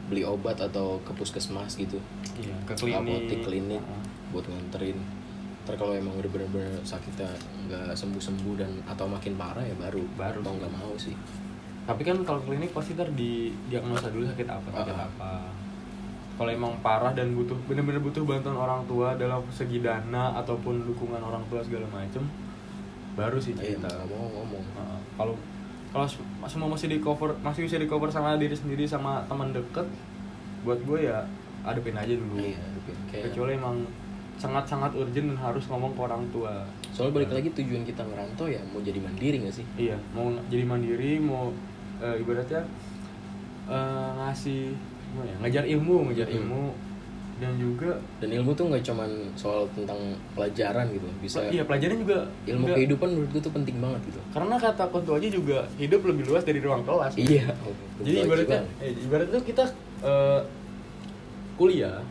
[0.08, 2.00] beli obat atau ke puskesmas gitu.
[2.40, 2.98] Iya ke klinik.
[2.98, 4.04] apotek klinik Heeh.
[4.32, 4.98] buat nganterin.
[5.68, 7.28] Ntar kalau emang udah bener-bener sakitnya
[7.68, 10.02] nggak sembuh-sembuh dan atau makin parah ya baru.
[10.16, 11.14] Baru mau nggak mau sih
[11.88, 13.32] tapi kan kalau klinik pasti ntar di
[13.66, 15.08] diagnosa dulu sakit apa sakit Ah.
[15.08, 15.32] apa.
[16.38, 21.18] Kalau emang parah dan butuh bener-bener butuh bantuan orang tua dalam segi dana ataupun dukungan
[21.20, 22.22] orang tua segala macem
[23.16, 23.90] baru sih Iya, cerita.
[23.90, 24.64] nggak mau ngomong.
[24.76, 25.34] Nah, kalau
[25.88, 29.50] kalau se- semua masih di cover masih bisa di cover sama diri sendiri sama teman
[29.50, 29.88] deket
[30.62, 31.26] buat gue ya
[31.64, 32.38] adepin aja dulu.
[32.38, 32.62] Iya,
[33.10, 33.82] kayak kecuali emang
[34.38, 36.62] sangat-sangat urgent dan harus ngomong ke orang tua.
[36.92, 39.66] Soalnya balik lagi tujuan kita ngerantau ya mau jadi mandiri gak sih?
[39.76, 41.50] Iya mau jadi mandiri mau
[42.00, 42.62] eh, ibaratnya
[43.68, 44.62] eh, ngasih
[45.08, 46.38] gimana ya ngajar ilmu ngajar Hmm.
[46.38, 46.64] ilmu.
[47.38, 49.06] Dan juga dan ilmu tuh nggak cuman
[49.38, 50.00] soal tentang
[50.34, 54.20] pelajaran gitu bisa iya pelajaran juga ilmu nggak- kehidupan menurut gue tuh penting banget gitu.
[54.34, 57.14] Karena kata kontu aja juga hidup lebih luas dari ruang kelas.
[57.14, 57.54] Iya.
[58.02, 59.64] Jadi ibaratnya eh, ibaratnya tuh kita
[60.02, 60.42] eh,
[61.54, 62.02] kuliah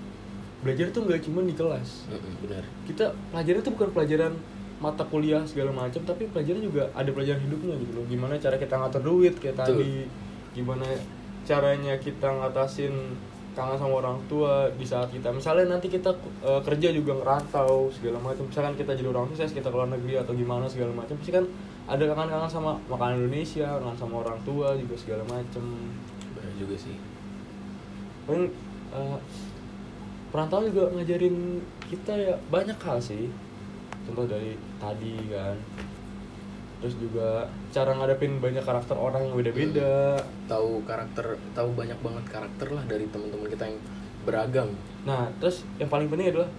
[0.62, 2.06] belajar tuh nggak cuma di kelas.
[2.06, 2.62] Mm-mm, benar.
[2.86, 4.32] Kita pelajaran tuh bukan pelajaran
[4.76, 8.04] mata kuliah segala macam tapi pelajaran juga ada pelajaran hidupnya gitu loh.
[8.08, 9.80] Gimana cara kita ngatur duit kayak Betul.
[9.80, 9.94] tadi.
[10.56, 10.86] Gimana
[11.46, 12.94] caranya kita ngatasin
[13.56, 16.12] kangen sama orang tua di saat kita misalnya nanti kita
[16.44, 20.20] eh, kerja juga ngerantau segala macam misalkan kita jadi orang sukses kita ke luar negeri
[20.20, 21.48] atau gimana segala macam pasti kan
[21.88, 25.64] ada kangen-kangen sama makanan Indonesia kangen sama orang tua juga segala macam
[26.36, 27.00] benar juga sih.
[28.28, 28.52] Paling
[28.92, 29.18] eh,
[30.28, 33.32] perantauan juga ngajarin kita ya banyak hal sih
[34.06, 35.56] contoh dari tadi kan.
[36.76, 40.20] Terus juga cara ngadepin banyak karakter orang yang beda-beda.
[40.46, 43.78] Tahu karakter tahu banyak banget karakter lah dari teman-teman kita yang
[44.22, 44.68] beragam.
[45.02, 46.50] Nah terus yang paling penting adalah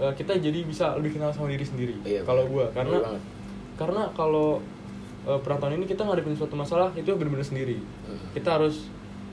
[0.00, 2.72] eh, kita jadi bisa lebih kenal sama diri sendiri Iya, kalau gua.
[2.72, 2.98] Karena
[3.76, 4.64] karena kalau
[5.22, 7.76] eh, perantauan ini kita ngadepin suatu masalah itu benar-benar sendiri.
[8.08, 8.32] Mm.
[8.32, 8.88] kita harus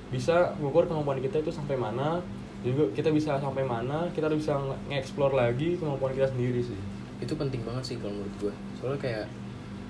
[0.08, 2.24] bisa mengukur kemampuan kita itu sampai mana
[2.64, 6.80] juga kita bisa sampai mana kita harus bisa nge- nge-explore lagi kemampuan kita sendiri sih
[7.18, 9.26] itu penting banget sih kalau menurut gue soalnya kayak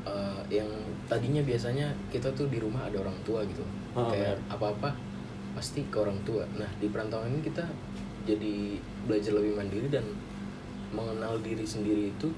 [0.07, 0.69] eh, yang
[1.11, 3.63] tadinya biasanya kita tuh di rumah ada orang tua gitu.
[3.95, 4.95] Ah, kayak apa-apa
[5.55, 6.47] pasti ke orang tua.
[6.55, 7.65] Nah di perantauan ini kita
[8.23, 10.03] jadi belajar lebih mandiri dan
[10.95, 12.31] mengenal diri sendiri itu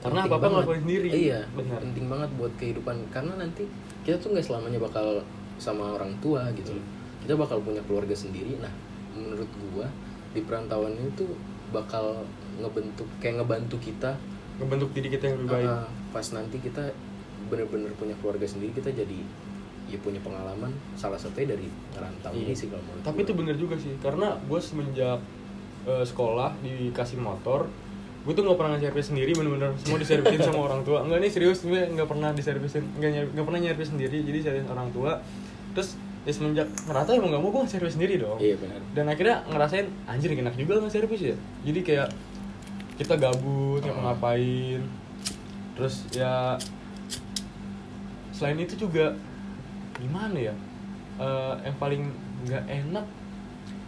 [0.00, 0.52] Karena apa-apa banget.
[0.64, 1.08] ngelakuin sendiri.
[1.12, 1.80] iya Benar.
[1.80, 2.96] penting banget buat kehidupan.
[3.12, 3.64] Karena nanti
[4.04, 5.20] kita tuh nggak selamanya bakal
[5.60, 6.72] sama orang tua gitu.
[6.76, 6.84] Loh
[7.24, 8.60] kita bakal punya keluarga sendiri.
[8.60, 8.72] Nah
[9.16, 9.88] menurut gua
[10.36, 11.24] di perantauan itu
[11.74, 12.22] bakal
[12.56, 14.14] ngebentuk kayak ngebantu kita.
[14.56, 15.66] Ngebentuk diri kita yang lebih baik.
[15.66, 16.94] Ah, pas nanti kita
[17.50, 19.18] bener-bener punya keluarga sendiri kita jadi
[19.84, 20.70] ya punya pengalaman.
[20.94, 22.46] Salah satunya dari ngerantau Iya.
[22.46, 25.18] ini sih kalau menurut tapi itu bener juga sih karena gue semenjak
[25.84, 27.66] eh, sekolah dikasih motor
[28.24, 29.68] gue tuh nggak pernah servis sendiri bener-bener.
[29.76, 31.04] Semua diservisin sama orang tua.
[31.04, 34.64] Enggak nih serius gue nggak pernah diservisin nggak nyer- nggak pernah nyervis sendiri jadi servis
[34.64, 35.20] orang tua.
[35.76, 38.40] Terus ya semenjak ngerata emang nggak mau gue servis sendiri dong.
[38.40, 38.80] Iya benar.
[38.92, 41.36] Dan akhirnya ngerasain anjir enak juga nggak servis ya.
[41.62, 42.08] Jadi kayak
[42.96, 44.02] kita gabut mau Oh.
[44.08, 44.80] ngapain.
[45.74, 46.56] Terus ya
[48.30, 49.14] selain itu juga
[49.96, 50.54] gimana ya?
[51.14, 52.02] Eh, yang paling
[52.44, 53.06] nggak enak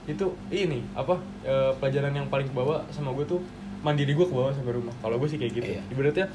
[0.06, 1.18] itu ini apa?
[1.42, 3.40] Eh, pelajaran yang paling ke bawah sama gue tuh
[3.82, 4.94] mandiri gue ke bawah sampai rumah.
[5.00, 5.70] Kalau gue sih kayak gitu.
[5.72, 5.82] Iya.
[5.88, 6.26] ibaratnya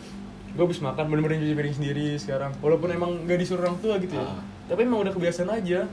[0.52, 2.52] gue habis makan bener-bener nyuci piring sendiri sekarang.
[2.58, 4.24] Walaupun emang nggak disuruh orang tua gitu ya.
[4.26, 4.44] Ah.
[4.66, 5.84] tapi emang udah kebiasaan aja.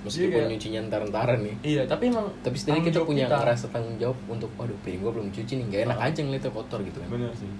[0.00, 1.54] Meskipun kayak- nyucinya ntar-ntaran nih.
[1.64, 5.12] Iya tapi emang tapi setidaknya tanggung kita punya ngerasa tanggung jawab untuk waduh piring gua
[5.12, 6.06] belum cuci nih gak enak Ah.
[6.06, 7.08] aja ngeliatnya kotor gitu kan.
[7.08, 7.50] Bener sih.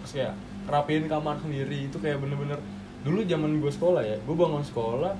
[0.00, 0.32] Terus kayak
[0.64, 2.56] rapiin kamar sendiri itu kayak bener-bener
[3.00, 5.12] dulu zaman gue sekolah ya gue bangun sekolah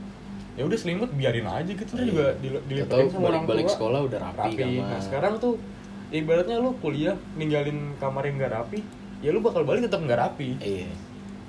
[0.55, 1.93] ya udah selimut biarin aja gitu.
[1.95, 2.05] Iya.
[2.07, 3.75] juga dil- Atau dilipatin sama orang balik-balik tua.
[3.75, 4.85] sekolah udah rapi, kamar.
[4.87, 5.55] nah sekarang tuh
[6.11, 8.81] ibaratnya lu kuliah ninggalin kamar yang gak rapi
[9.25, 10.61] ya lu bakal balik tetap nggak rapi.
[10.61, 10.93] Iya.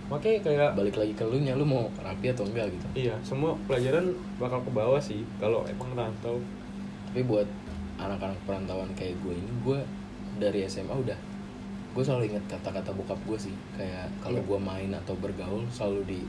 [0.08, 2.88] Makanya kayak balik lagi ke lu nya lu mau rapi atau enggak gitu.
[2.96, 6.40] Iya semua pelajaran bakal ke bawah sih kalau emang rantau.
[7.12, 7.44] Tapi buat
[8.00, 9.80] anak-anak perantauan kayak gue ini gue
[10.40, 11.20] dari SMA udah.
[11.92, 14.48] Gue selalu ingat kata-kata bokap gue sih kayak kalau Iya.
[14.48, 16.20] gue main atau bergaul selalu di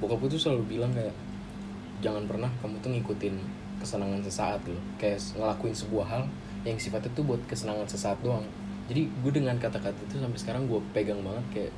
[0.00, 1.12] bokap gue tuh selalu bilang kayak
[2.00, 3.36] jangan pernah kamu tuh ngikutin
[3.76, 4.80] kesenangan sesaat loh.
[4.96, 6.24] Kayak ngelakuin sebuah hal
[6.64, 8.48] yang sifatnya tuh buat kesenangan sesaat doang
[8.90, 11.72] jadi gue dengan kata-kata itu sampai sekarang gue pegang banget kayak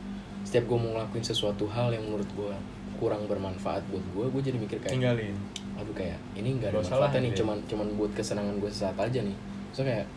[0.47, 2.55] setiap gue mau ngelakuin sesuatu hal yang menurut gue
[2.97, 5.37] kurang bermanfaat buat gue gue jadi mikir kayak tinggalin
[5.77, 7.39] aduh kayak ini nggak ada manfaatnya nih iya.
[7.43, 9.37] cuman cuman buat kesenangan gue sesaat aja nih
[9.77, 10.09] so kayak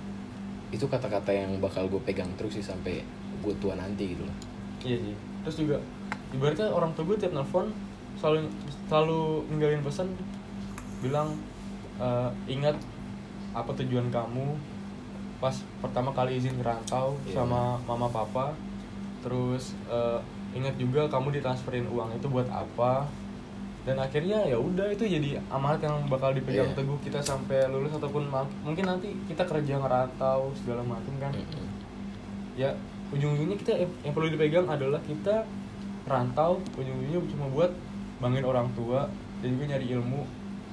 [0.70, 3.04] itu kata-kata yang bakal gue pegang terus sih sampai
[3.44, 4.38] gue tua nanti gitu loh
[4.84, 5.16] Iya sih.
[5.44, 5.78] Terus juga
[6.32, 7.72] ibaratnya orang tua gue tiap nelfon
[8.20, 8.48] selalu
[8.92, 10.08] selalu ninggalin pesan
[11.00, 11.36] bilang
[12.00, 12.76] eh, ingat
[13.56, 14.56] apa tujuan kamu
[15.40, 17.40] pas pertama kali izin ngerantau Iya.
[17.40, 18.52] sama mama papa.
[19.20, 20.20] Terus eh,
[20.52, 23.08] ingat juga kamu ditransferin uang itu buat apa.
[23.80, 26.78] Dan akhirnya ya udah itu jadi amanat yang bakal dipegang Iya.
[26.78, 28.28] teguh kita sampai lulus ataupun
[28.62, 31.66] mungkin nanti kita kerja ngerantau segala macam kan Mm-mm.
[32.54, 32.76] ya
[33.10, 33.72] ujung-ujungnya kita
[34.04, 35.48] yang, perlu dipegang adalah kita
[36.06, 37.72] rantau ujung-ujungnya cuma buat
[38.20, 39.08] bangin orang tua
[39.40, 40.22] dan juga nyari ilmu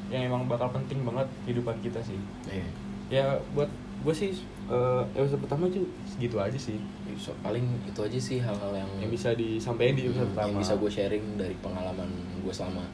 [0.08, 2.18] yang emang bakal penting banget kehidupan kita sih
[2.50, 2.66] Iya.
[3.08, 3.70] ya buat
[4.02, 4.34] gue sih
[4.66, 6.78] eh, episode pertama tuh segitu aja sih.
[7.16, 10.48] So, paling itu aja sih hal-hal yang yang bisa disampaikan di episode Hmm, pertama.
[10.48, 12.84] yang bisa gue sharing dari pengalaman gue selama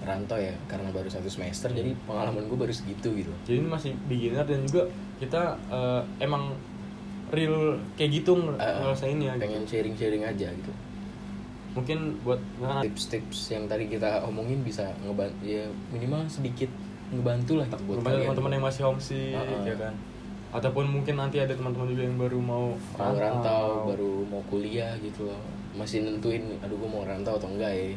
[0.00, 3.32] rantau ya karena baru satu semester jadi pengalaman gue baru segitu gitu.
[3.44, 6.52] Jadi ini masih beginner dan juga kita eh, emang
[7.28, 9.42] real kayak gitu ng- Eh, ngerasainnya gitu.
[9.42, 10.72] pengen sharing-sharing aja gitu.
[11.70, 16.66] Mungkin buat nah, tips-tips yang tadi kita omongin bisa ngebantu ya minimal sedikit
[17.10, 19.62] ngebantu lah gitu buat teman-teman yang masih homesick Uh-uh.
[19.62, 19.94] ya kan
[20.50, 25.30] ataupun mungkin nanti ada teman-teman juga yang baru mau mau rantau baru mau kuliah gitu
[25.30, 25.38] loh.
[25.78, 27.94] Masih nentuin aduh gue mau rantau atau enggak ya?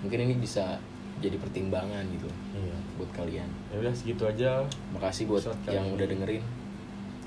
[0.00, 0.80] Mungkin ini bisa
[1.22, 2.26] jadi pertimbangan gitu
[2.58, 2.76] iya.
[2.98, 3.46] buat kalian.
[3.70, 4.64] Ya udah segitu aja.
[4.96, 6.42] Makasih buat yang udah dengerin.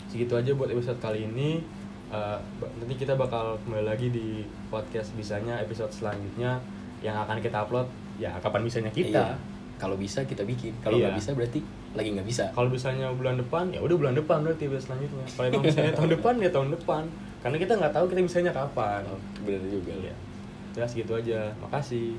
[0.09, 1.61] Segitu aja buat episode kali ini.
[2.09, 4.41] Ba- nanti kita bakal kembali lagi di
[4.73, 6.57] podcast bisanya episode selanjutnya
[7.05, 7.85] yang akan kita upload.
[8.17, 9.37] Ya kapan bisanya kita?
[9.37, 9.55] Iya.
[9.77, 10.73] kalau bisa kita bikin.
[10.81, 11.13] Kalau Iya.
[11.13, 11.61] nggak bisa berarti
[11.97, 15.59] lagi nggak bisa kalau misalnya bulan depan ya udah bulan depan berarti episode selanjutnya kalau
[15.65, 17.03] misalnya tahun depan ya tahun depan
[17.41, 19.93] karena kita nggak tahu kita bisanya kapan oh, bener juga.
[20.77, 21.49] Ya segitu aja.
[21.57, 22.13] Makasih.